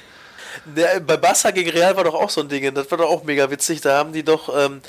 [0.77, 3.25] Der, bei Barca gegen Real war doch auch so ein Ding, das war doch auch
[3.25, 3.81] mega witzig.
[3.81, 4.79] Da haben die doch, ähm,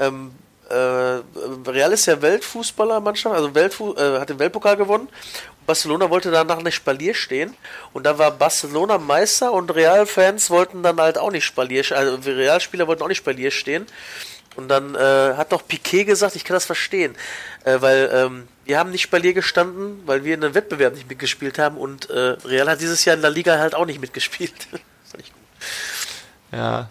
[0.00, 5.08] ähm, äh, Real ist ja Weltfußballermannschaft, also Weltfu äh, hat den Weltpokal gewonnen.
[5.66, 7.54] Barcelona wollte danach nicht Spalier stehen
[7.92, 12.86] und da war Barcelona Meister und Real-Fans wollten dann halt auch nicht Spalier, also Realspieler
[12.86, 13.86] wollten auch nicht Spalier stehen.
[14.56, 14.98] Und dann äh,
[15.36, 17.14] hat doch Piquet gesagt, ich kann das verstehen,
[17.64, 21.58] äh, weil ähm, wir haben nicht Spalier gestanden, weil wir in einem Wettbewerb nicht mitgespielt
[21.58, 24.52] haben und äh, Real hat dieses Jahr in der Liga halt auch nicht mitgespielt.
[25.04, 25.42] Fand ich gut.
[26.52, 26.90] Ja.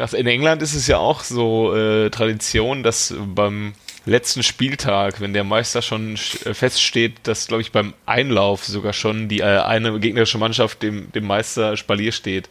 [0.00, 0.14] Krass.
[0.14, 3.74] In England ist es ja auch so äh, Tradition, dass beim
[4.06, 6.14] letzten Spieltag, wenn der Meister schon
[6.46, 11.12] äh, feststeht, dass, glaube ich, beim Einlauf sogar schon die äh, eine gegnerische Mannschaft dem,
[11.12, 12.48] dem Meister Spalier steht.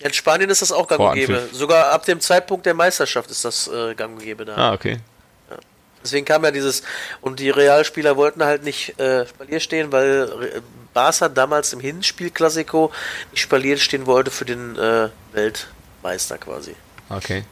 [0.00, 1.48] In Spanien ist das auch gang und gäbe.
[1.52, 4.56] Sogar ab dem Zeitpunkt der Meisterschaft ist das äh, gang und gäbe da.
[4.56, 4.98] Ah, okay.
[6.02, 6.82] Deswegen kam ja dieses,
[7.20, 10.62] und die Realspieler wollten halt nicht äh, Spalier stehen, weil Re-
[10.94, 12.90] Barca damals im Hinspiel Klassiko
[13.30, 15.10] nicht Spalier stehen wollte für den äh,
[16.02, 16.74] Weltmeister quasi.
[17.08, 17.44] Okay.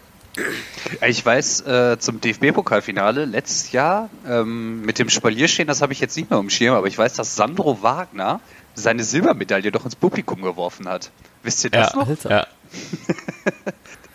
[1.08, 6.14] Ich weiß, äh, zum DFB-Pokalfinale letztes Jahr ähm, mit dem Spalierstehen, das habe ich jetzt
[6.16, 8.40] nicht mehr im Schirm, aber ich weiß, dass Sandro Wagner
[8.74, 11.10] seine Silbermedaille doch ins Publikum geworfen hat.
[11.42, 12.08] Wisst ihr das Ja, noch?
[12.08, 12.30] Alter.
[12.30, 12.46] ja.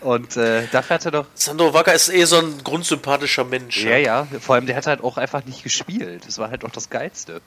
[0.00, 1.26] Und äh, dafür hat er doch.
[1.34, 3.82] Sandro Wacker ist eh so ein grundsympathischer Mensch.
[3.84, 6.22] Ja, ja, vor allem der hat halt auch einfach nicht gespielt.
[6.26, 7.40] Das war halt auch das Geilste.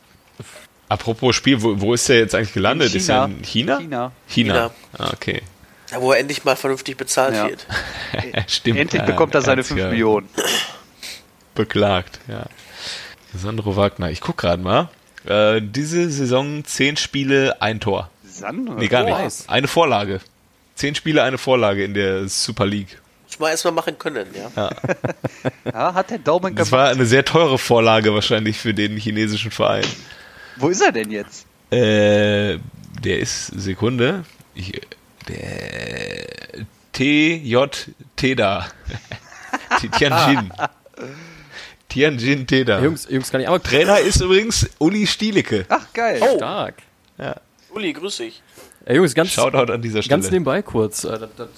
[0.89, 2.91] Apropos Spiel, wo, wo ist der jetzt eigentlich gelandet?
[2.91, 3.37] In Ist er China.
[3.37, 3.77] in China?
[3.79, 4.11] China.
[4.27, 4.53] China.
[4.53, 4.71] China.
[4.97, 5.41] Ah, okay.
[5.91, 7.47] Ja, wo er endlich mal vernünftig bezahlt Ja.
[7.49, 7.65] wird.
[8.47, 8.79] Stimmt.
[8.79, 10.29] Endlich ja, bekommt er seine ganz 5 ja Millionen.
[11.53, 12.45] Beklagt, ja.
[13.33, 14.09] Sandro Wagner.
[14.11, 14.89] Ich guck gerade mal.
[15.25, 18.09] Äh, diese Saison 10 Spiele, ein Tor.
[18.27, 18.73] Sandro?
[18.75, 19.23] Nee, gar Oh.
[19.23, 19.49] nicht.
[19.49, 20.19] Eine Vorlage.
[20.75, 22.99] 10 Spiele, eine Vorlage in der Super League.
[23.27, 24.51] Muss man erstmal machen können, ja.
[25.65, 26.83] Ja, hat der Daumen Das gemacht.
[26.85, 29.85] war eine sehr teure Vorlage wahrscheinlich für den chinesischen Verein.
[30.57, 31.45] Wo ist er denn jetzt?
[31.71, 32.59] Äh,
[33.03, 34.23] der ist, Sekunde,
[34.53, 34.79] ich,
[36.93, 37.57] TJ
[38.15, 38.67] Teda.
[39.97, 40.51] Tianjin.
[41.89, 42.81] Tianjin Teda.
[42.81, 45.65] Jungs, Jungs, kann ich einmal Trainer ist übrigens Uli Stielicke.
[45.69, 46.19] Ach, geil.
[46.21, 46.75] Oh, stark.
[47.75, 48.41] Uli, grüß dich.
[48.85, 50.21] Ey, Jungs, ganz, Shoutout an dieser Stelle.
[50.21, 51.03] ganz nebenbei kurz.
[51.03, 51.49] Äh, das, das,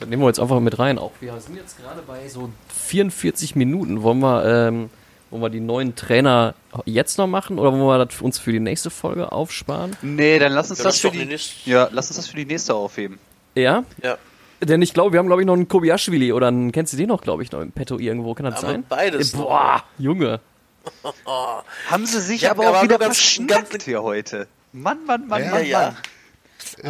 [0.00, 0.98] das nehmen wir jetzt einfach mit rein.
[0.98, 2.50] Auch wir sind jetzt gerade bei so
[2.86, 4.02] 44 Minuten.
[4.02, 4.90] Wollen wir, ähm,
[5.30, 6.54] wollen wir die neuen Trainer
[6.84, 9.96] jetzt noch machen oder wollen wir das für uns für die nächste Folge aufsparen?
[10.02, 12.74] Nee, dann lass uns Ja, das für die ja, lass uns das für die nächste
[12.74, 13.18] aufheben.
[13.54, 13.84] Ja?
[14.02, 14.18] Ja.
[14.62, 17.08] Denn ich glaube, wir haben, glaube ich, noch einen Kobiaschwili oder einen, kennst du den
[17.08, 18.34] noch, glaube ich, noch im Petto irgendwo?
[18.34, 18.84] Kann das Aber sein?
[18.88, 19.44] beides Äh, noch.
[19.46, 20.40] Boah, Junge.
[21.90, 24.46] Haben sie sich Ja, aber aber auch wieder verschnackt ganz- hier heute.
[24.72, 25.80] Mann, Mann, Mann, Ja, Mann, ja.
[25.80, 25.96] Mann.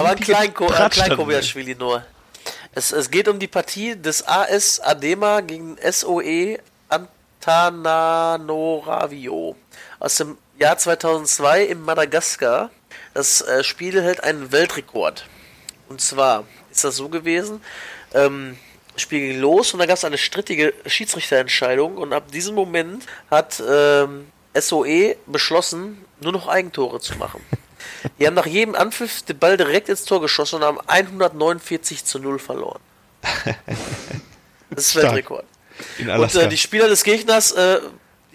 [0.01, 2.03] Aber ein klein, ein gepratscht klein Kobiaschwili nur.
[2.72, 6.59] Es, es geht um die Partie des AS Adema gegen SOE
[7.41, 9.57] Antananoravio
[9.99, 12.70] aus dem Jahr 2002 in Madagaskar.
[13.14, 15.26] Das äh, Spiel hält einen Weltrekord.
[15.88, 17.62] Und zwar ist das so gewesen,
[18.14, 18.59] ähm,
[18.93, 23.07] das Spiel ging los und da gab es eine strittige Schiedsrichterentscheidung und ab diesem Moment
[23.30, 27.43] hat ähm, SOE beschlossen, nur noch Eigentore zu machen.
[28.18, 32.18] Die haben nach jedem Anpfiff den Ball direkt ins Tor geschossen und haben 149 zu
[32.18, 32.80] 0 verloren.
[34.72, 34.95] Das ist.
[34.95, 35.45] Weltrekord.
[35.99, 37.81] In Und äh, die Spieler des Gegners, äh,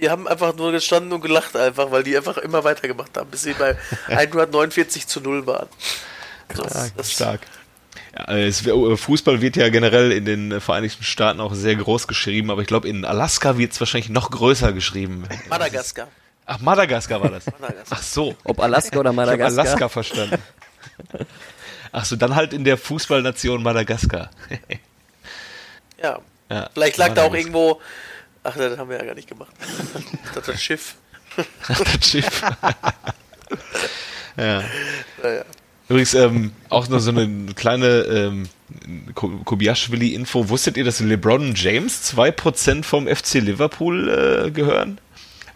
[0.02, 3.44] die haben einfach nur gestanden und gelacht einfach, weil die einfach immer weitergemacht haben, bis
[3.44, 3.78] sie bei
[4.08, 5.68] 149 zu 0 waren.
[6.50, 7.42] Das, Stark, das, stark.
[8.18, 12.52] Ja, es, wär- Fußball wird ja generell in den Vereinigten Staaten auch sehr groß geschrieben,
[12.52, 15.28] aber ich glaube, in Alaska wird es wahrscheinlich noch größer geschrieben.
[15.50, 16.08] Madagaskar.
[16.46, 17.46] Ach, Madagaskar war das.
[17.60, 17.98] Madagaskar.
[17.98, 18.36] Ach so.
[18.44, 19.64] Ob Alaska oder Ich habe Madagaskar?
[19.66, 20.38] Alaska verstanden.
[21.92, 24.30] Ach so, dann halt in der Fußballnation Madagaskar.
[26.02, 26.20] Ja.
[26.50, 27.82] Ja, Vielleicht lag da auch irgendwo.
[28.44, 29.52] Ach, das haben wir ja gar nicht gemacht.
[30.46, 30.96] Das Schiff.
[31.68, 32.42] das Schiff.
[34.38, 34.64] ja.
[35.24, 35.44] Naja.
[35.88, 38.50] Übrigens, ähm, auch noch so eine kleine ähm,
[39.14, 40.50] Ko- Kobiaschwili-Info.
[40.50, 45.00] Wusstet ihr, dass LeBron James 2% vom FC Liverpool äh, gehören?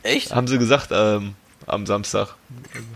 [0.03, 0.33] Echt?
[0.33, 1.33] Haben sie gesagt, ähm,
[1.69, 2.35] am Samstag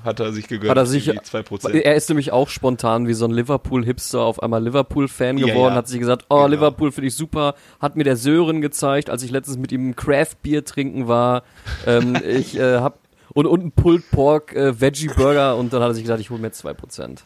[0.04, 0.70] hat er sich gegönnt.
[0.72, 1.70] Hat er sich, irgendwie 2%.
[1.80, 5.78] er ist nämlich auch spontan wie so ein Liverpool-Hipster auf einmal Liverpool-Fan Ja, geworden, ja.
[5.78, 6.48] hat sich gesagt, oh, Genau.
[6.48, 10.66] Liverpool finde ich super, hat mir der Sören gezeigt, als ich letztens mit ihm Craft-Bier
[10.66, 11.44] trinken war,
[11.86, 13.00] ähm, ich äh, hab,
[13.34, 16.40] und, und ein Pulled Pork äh, Veggie-Burger und dann hat er sich gesagt, ich hole
[16.42, 17.20] mir 2%.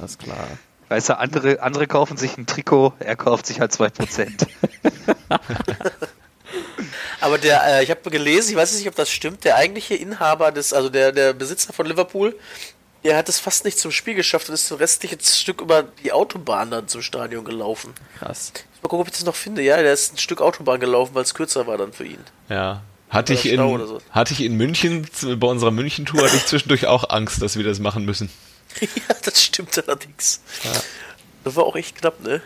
[0.00, 0.36] Das ist klar.
[0.88, 4.46] Weißt du, andere, andere kaufen sich ein Trikot, er kauft sich halt 2%.
[7.20, 10.52] Aber der, äh, ich habe gelesen, ich weiß nicht, ob das stimmt, der eigentliche Inhaber
[10.52, 12.36] des, also der, der Besitzer von Liverpool,
[13.04, 16.12] der hat es fast nicht zum Spiel geschafft und ist das restliche Stück über die
[16.12, 17.94] Autobahn dann zum Stadion gelaufen.
[18.18, 18.52] Krass.
[18.82, 19.62] Mal gucken, ob ich das noch finde.
[19.62, 22.20] Ja, der ist ein Stück Autobahn gelaufen, weil es kürzer war dann für ihn.
[22.48, 22.82] Ja.
[23.08, 24.00] Hatte ich, in, so.
[24.12, 25.04] hatte ich in München,
[25.36, 28.30] bei unserer München-Tour, hatte ich zwischendurch auch Angst, dass wir das machen müssen.
[28.80, 30.40] ja, das stimmt allerdings.
[31.42, 32.40] Das war auch echt knapp, ne?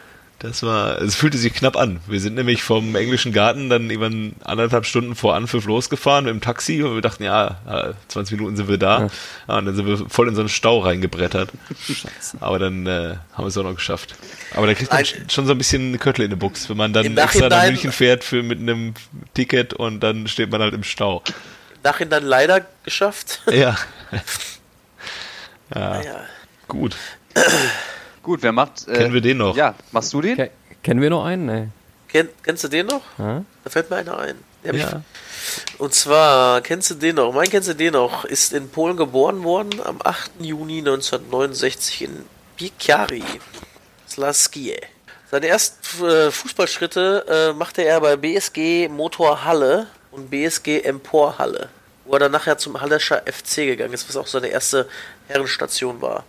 [0.44, 2.00] Das war, es fühlte sich knapp an.
[2.06, 4.10] Wir sind nämlich vom englischen Garten dann über
[4.44, 8.54] anderthalb Stunden vor Anpfiff losgefahren mit dem Taxi und wir dachten, ja, äh, 20 Minuten
[8.56, 9.08] sind wir da.
[9.48, 11.50] Ja, und dann sind wir voll in so einen Stau reingebrettert.
[12.40, 14.16] Aber dann äh, haben wir es auch noch geschafft.
[14.54, 16.68] Aber da kriegt man Ein- sch- schon so ein bisschen eine Köttel in die Buchs,
[16.68, 18.92] wenn man dann extra nach München fährt für mit einem
[19.32, 21.22] Ticket und dann steht man halt im Stau.
[21.82, 23.40] Nachhin dann leider geschafft.
[23.50, 23.76] Ja.
[25.74, 26.20] ja, Ja.
[26.68, 26.96] gut.
[28.24, 28.88] Gut, wer macht.
[28.88, 29.56] Äh, Kennen wir den noch?
[29.56, 30.36] Ja, machst du den?
[30.36, 30.50] Ke
[30.82, 31.46] kennen wir noch einen?
[31.46, 31.68] Nee.
[32.08, 33.02] Kenn, kennst du den noch?
[33.18, 33.44] Ja?
[33.62, 34.34] Da fällt mir einer ein.
[34.64, 35.02] Der Ja.
[35.78, 37.32] und zwar, kennst du den noch?
[37.32, 38.24] Mein kennst du den noch?
[38.24, 40.30] Ist in Polen geboren worden am 8.
[40.40, 42.24] Juni 1969 in
[42.56, 43.22] Piekari,
[44.08, 44.76] Slaskie.
[45.30, 51.68] Seine ersten äh, Fußballschritte äh, machte er bei BSG Motor Halle und BSG Empor Halle,
[52.04, 54.88] wo er dann nachher zum Hallerscher FC gegangen ist, was auch seine erste
[55.28, 56.24] Herrenstation war.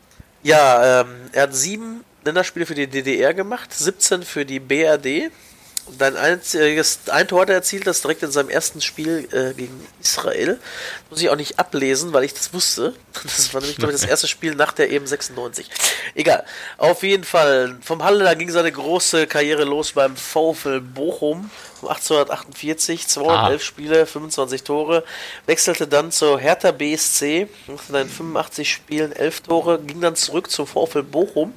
[0.46, 5.32] Ja, ähm, er hat sieben Länderspiele für die DDR gemacht, 17 für die BRD.
[5.88, 9.54] Und ein einziges ein Tor hat er erzielt, das direkt in seinem ersten Spiel äh,
[9.54, 10.60] gegen Israel.
[11.12, 12.94] Muss ich auch nicht ablesen, weil ich das wusste.
[13.24, 15.70] Das war nämlich, glaube ich, das erste Spiel nach der EM 96.
[16.16, 16.44] Egal.
[16.78, 17.78] Auf jeden Fall.
[17.82, 21.50] Vom Halle, da ging seine große Karriere los beim VfL Bochum
[21.82, 23.08] um 1848.
[23.08, 25.04] 211 Spiele, 25 Tore.
[25.46, 27.48] Wechselte dann zur Hertha BSC.
[27.68, 29.80] In 85 Spielen 11 Tore.
[29.80, 31.54] Ging dann zurück zum VfL Bochum.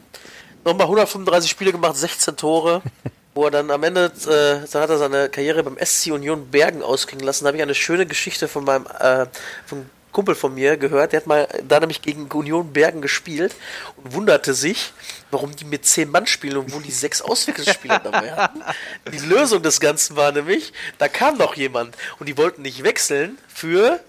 [0.64, 2.82] Nochmal 135 Spiele gemacht, 16 Tore.
[3.38, 6.82] Wo er dann am Ende, äh, da hat er seine Karriere beim SC Union Bergen
[6.82, 7.44] ausklingen lassen.
[7.44, 9.26] Da habe ich eine schöne Geschichte von meinem äh,
[9.64, 11.12] vom Kumpel von mir gehört.
[11.12, 13.54] Der hat mal da nämlich gegen Union Bergen gespielt
[13.96, 14.92] und wunderte sich,
[15.30, 18.60] warum die mit 10 Mann spielen und wo die sechs Auswechselspieler dabei hatten.
[19.12, 23.38] Die Lösung des Ganzen war nämlich, da kam noch jemand und die wollten nicht wechseln
[23.46, 24.00] für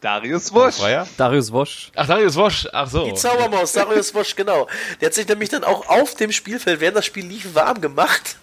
[0.00, 0.48] Darius.
[0.48, 1.06] Freier?
[1.18, 1.90] Darius Wosch.
[1.94, 2.66] Ach, Darius Wosch.
[2.72, 3.04] Ach so.
[3.04, 4.66] Die Zaubermaus, Darius Wosch, genau.
[5.02, 8.38] Der hat sich nämlich dann auch auf dem Spielfeld, während das Spiel lief, warm gemacht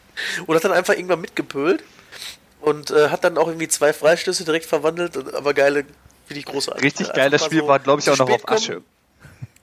[0.48, 1.84] und hat dann einfach irgendwann mitgepölt
[2.62, 5.86] und äh, hat dann auch irgendwie zwei Freistöße direkt verwandelt, und, aber geile,
[6.26, 6.84] finde ich großartig.
[6.84, 8.82] Richtig Einfach geil, das mal Spiel so war, glaube ich, auch noch auf Asche.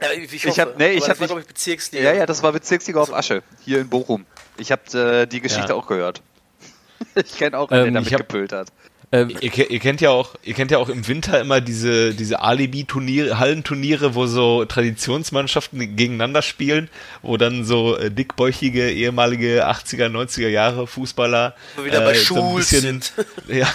[0.01, 0.79] Ja, ich, ich, Ich hab- hoffe.
[0.79, 2.05] nee, ich Aber hab das war, nicht- glaube ich, Bezirksliga.
[2.05, 4.27] Ja, ja, das war Bezirksliga auf Asche, hier in Bochum.
[4.57, 5.75] Ich habe äh, die Geschichte Ja.
[5.75, 6.23] auch gehört.
[7.17, 8.69] Ich kenne auch einen, Ähm, der damit hab- gepölt hat.
[9.15, 12.41] Ähm, Ihr, ihr kennt ja auch, ihr kennt ja auch im Winter immer diese, diese
[12.41, 16.89] Alibi-Turniere, Hallenturniere, wo so Traditionsmannschaften gegeneinander spielen,
[17.21, 21.55] wo dann so äh, dickbäuchige ehemalige 80er, 90er Jahre Fußballer
[21.85, 23.13] wieder bei so ein bisschen sind.
[23.49, 23.69] ja,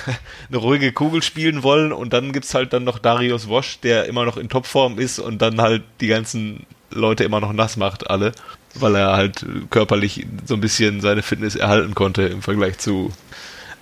[0.50, 4.26] eine ruhige Kugel spielen wollen und dann gibt's halt dann noch Darius Wosch, der immer
[4.26, 8.32] noch in Topform ist und dann halt die ganzen Leute immer noch nass macht, alle,
[8.74, 13.14] weil er halt körperlich so ein bisschen seine Fitness erhalten konnte im Vergleich zu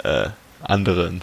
[0.03, 0.27] äh,
[0.69, 1.21] anderen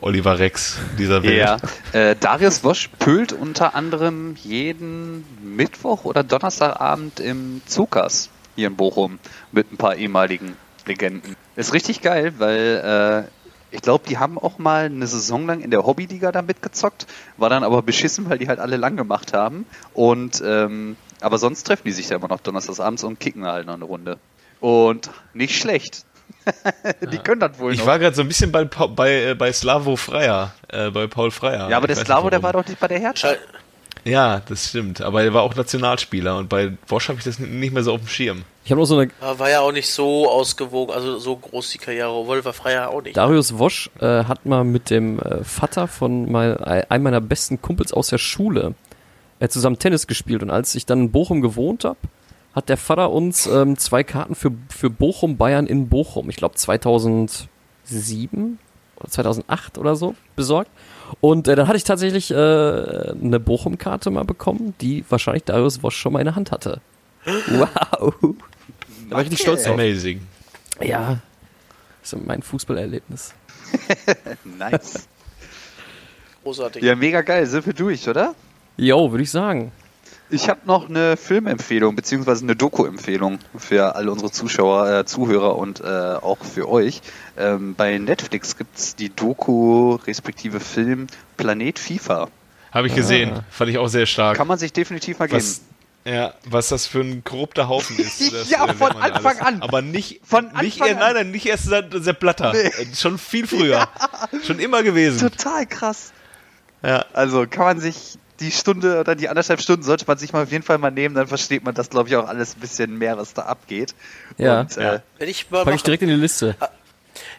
[0.00, 1.36] Oliver Rex dieser Welt.
[1.36, 1.58] Ja,
[1.92, 9.18] äh, Darius Wosch pölt unter anderem jeden Mittwoch oder Donnerstagabend im Zukas hier in Bochum
[9.52, 10.56] mit ein paar ehemaligen
[10.86, 11.36] Legenden.
[11.54, 15.70] Ist richtig geil, weil äh, ich glaube, die haben auch mal eine Saison lang in
[15.70, 17.06] der Hobbyliga da mitgezockt,
[17.36, 19.64] war dann aber beschissen, weil die halt alle lang gemacht haben.
[19.94, 23.74] Und ähm, aber sonst treffen die sich da immer noch donnerstagsabends und kicken halt noch
[23.74, 24.18] eine Runde.
[24.60, 26.04] Und nicht schlecht.
[27.12, 27.86] die können das wohl Ich noch.
[27.86, 31.68] war gerade so ein bisschen bei, bei, äh, bei Slavo Freier, äh, bei Paul Freier.
[31.70, 33.34] ja, aber Ich der Slavo, der war doch nicht bei der Hertha.
[34.04, 35.00] Ja, das stimmt.
[35.00, 38.00] Aber er war auch Nationalspieler und bei Bosch habe ich das nicht mehr so auf
[38.00, 38.42] dem Schirm.
[38.64, 41.78] ich habe noch so eine War ja auch nicht so ausgewogen, also so groß die
[41.78, 42.26] Karriere.
[42.26, 43.16] Wolfer Freier auch nicht.
[43.16, 47.92] Darius Wosch äh, hat mal mit dem äh, Vater von mein, einem meiner besten Kumpels
[47.92, 48.74] aus der Schule
[49.38, 50.42] äh, zusammen Tennis gespielt.
[50.42, 51.98] Und als ich dann in Bochum gewohnt habe,
[52.54, 56.54] hat der Vater uns ähm, zwei Karten für, für Bochum Bayern in Bochum, ich glaube
[56.54, 57.48] 2007
[58.96, 60.70] oder 2008 oder so, besorgt.
[61.20, 65.96] Und äh, dann hatte ich tatsächlich äh, eine Bochum-Karte mal bekommen, die wahrscheinlich Darius Wosch
[65.96, 66.80] schon mal in der Hand hatte.
[67.24, 68.14] Wow.
[69.08, 69.74] Da war ich richtig stolz drauf.
[69.74, 70.26] Amazing.
[70.80, 71.20] Ja,
[72.00, 73.34] das ist mein Fußballerlebnis.
[74.58, 75.06] Nice.
[76.42, 76.82] Großartig.
[76.82, 77.46] Ja, mega geil.
[77.46, 78.34] Sind wir durch, oder?
[78.76, 79.70] Jo, würde ich sagen.
[80.32, 85.80] Ich habe noch eine Filmempfehlung beziehungsweise eine Doku-Empfehlung für alle unsere Zuschauer, äh, Zuhörer und
[85.80, 87.02] äh, auch für euch.
[87.36, 91.06] Ähm, bei Netflix gibt's die Doku respektive Film
[91.36, 92.28] Planet FIFA.
[92.72, 93.32] Habe ich gesehen.
[93.34, 93.44] Ah.
[93.50, 94.38] Fand ich auch sehr stark.
[94.38, 95.44] Kann man sich definitiv mal geben.
[96.04, 98.20] Ja, was das für ein korrupter Haufen ist.
[98.32, 99.46] Das, Ja, äh, von lernt man Anfang alles.
[99.46, 99.62] an.
[99.62, 101.00] Aber nicht, Von nicht Anfang eher, an.
[101.00, 102.52] nein, nein, nicht erst seit Sepp Blatter.
[102.54, 102.58] Nee.
[102.68, 103.86] Äh, Schon viel früher.
[104.46, 105.20] Schon immer gewesen.
[105.20, 106.12] Total krass.
[106.82, 107.04] Ja.
[107.12, 110.52] Also kann man sich die Stunde oder die anderthalb Stunden sollte man sich mal auf
[110.52, 113.16] jeden Fall mal nehmen, dann versteht man das, glaube ich, auch alles ein bisschen mehr,
[113.16, 113.94] was da abgeht.
[114.38, 114.60] Ja.
[114.60, 115.00] Und, äh.
[115.18, 115.84] Wenn ich mal Pack ich mache.
[115.84, 116.56] direkt in die Liste.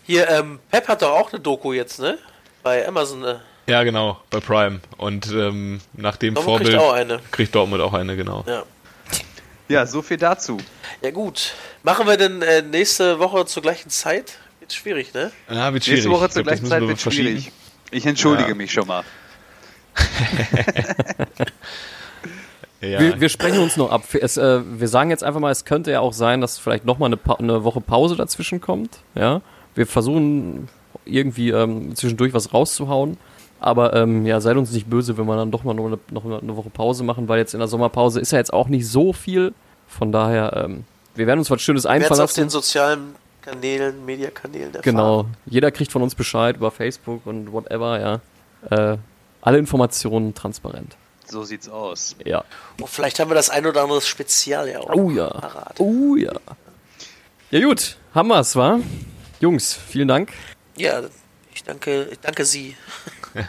[0.03, 2.17] Hier, ähm, Pep hat doch auch eine Doku jetzt, ne?
[2.61, 3.23] Bei Amazon.
[3.23, 3.35] Äh,
[3.67, 4.79] ja, genau, bei Prime.
[4.97, 7.19] Und ähm, nach dem Dortmund Vorbild kriegt auch eine.
[7.31, 8.43] kriegt Dortmund auch eine, genau.
[8.47, 8.63] Ja.
[9.69, 10.57] ja, so viel dazu.
[11.01, 11.53] Ja gut.
[11.83, 14.37] Machen wir denn äh, nächste Woche zur gleichen Zeit?
[14.59, 15.31] Wird schwierig, ne?
[15.49, 16.05] Ja, wird schwierig.
[16.05, 17.51] Nächste Woche Ich zur glaub, gleichen Zeit wir wird schwierig.
[17.91, 18.55] Ich entschuldige Ja.
[18.55, 19.03] mich schon mal.
[22.81, 22.99] Ja.
[22.99, 24.03] Wir, wir sprechen uns noch ab.
[24.19, 27.07] Es, äh, wir sagen jetzt einfach mal, es könnte ja auch sein, dass vielleicht nochmal
[27.07, 28.99] eine, Pa- eine Woche Pause dazwischen kommt.
[29.15, 29.39] Ja,
[29.73, 30.67] wir versuchen
[31.05, 33.15] irgendwie ähm, zwischendurch was rauszuhauen.
[33.61, 36.25] Aber ähm, ja, seid uns nicht böse, wenn wir dann doch mal noch eine, noch
[36.25, 39.13] eine Woche Pause machen, weil jetzt in der Sommerpause ist ja jetzt auch nicht so
[39.13, 39.53] viel.
[39.87, 40.83] Von daher, ähm,
[41.15, 42.49] wir werden uns was Schönes einfallen es auf den lassen.
[42.49, 44.81] sozialen Kanälen, Mediakanälen erfahren.
[44.83, 45.25] Genau.
[45.45, 47.97] Jeder kriegt von uns Bescheid über Facebook und whatever,
[48.69, 48.93] ja.
[48.93, 48.97] Äh,
[49.43, 50.95] alle Informationen transparent.
[51.25, 52.15] So sieht's aus.
[52.25, 52.43] Ja.
[52.79, 55.27] Und vielleicht haben wir das ein oder andere Spezial ja auch Oh ja.
[55.29, 55.79] parat.
[55.79, 56.33] Oh ja.
[57.51, 58.79] Ja gut, haben wir's, wa?
[59.39, 60.31] Jungs, vielen Dank.
[60.75, 61.01] Ja,
[61.53, 62.75] ich danke, ich danke Sie.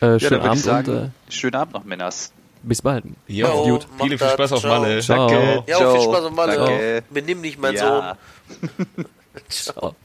[0.00, 0.96] Äh, Ja, schönen würde Abend sagen, und
[1.28, 2.30] äh, schönen Abend noch, Männers.
[2.62, 3.04] bis bald.
[3.26, 3.88] Ja, Jo, gut.
[3.98, 4.16] macht Viel.
[4.18, 4.62] Spaß auf.
[4.62, 5.00] Malle.
[5.00, 5.26] Ciao.
[5.28, 5.64] Danke.
[5.66, 6.54] Ja, viel Spaß auf Malle.
[6.56, 7.02] Danke.
[7.10, 8.16] Benimm dich, mein Ja.
[8.48, 9.06] Sohn.
[9.48, 9.96] Ciao.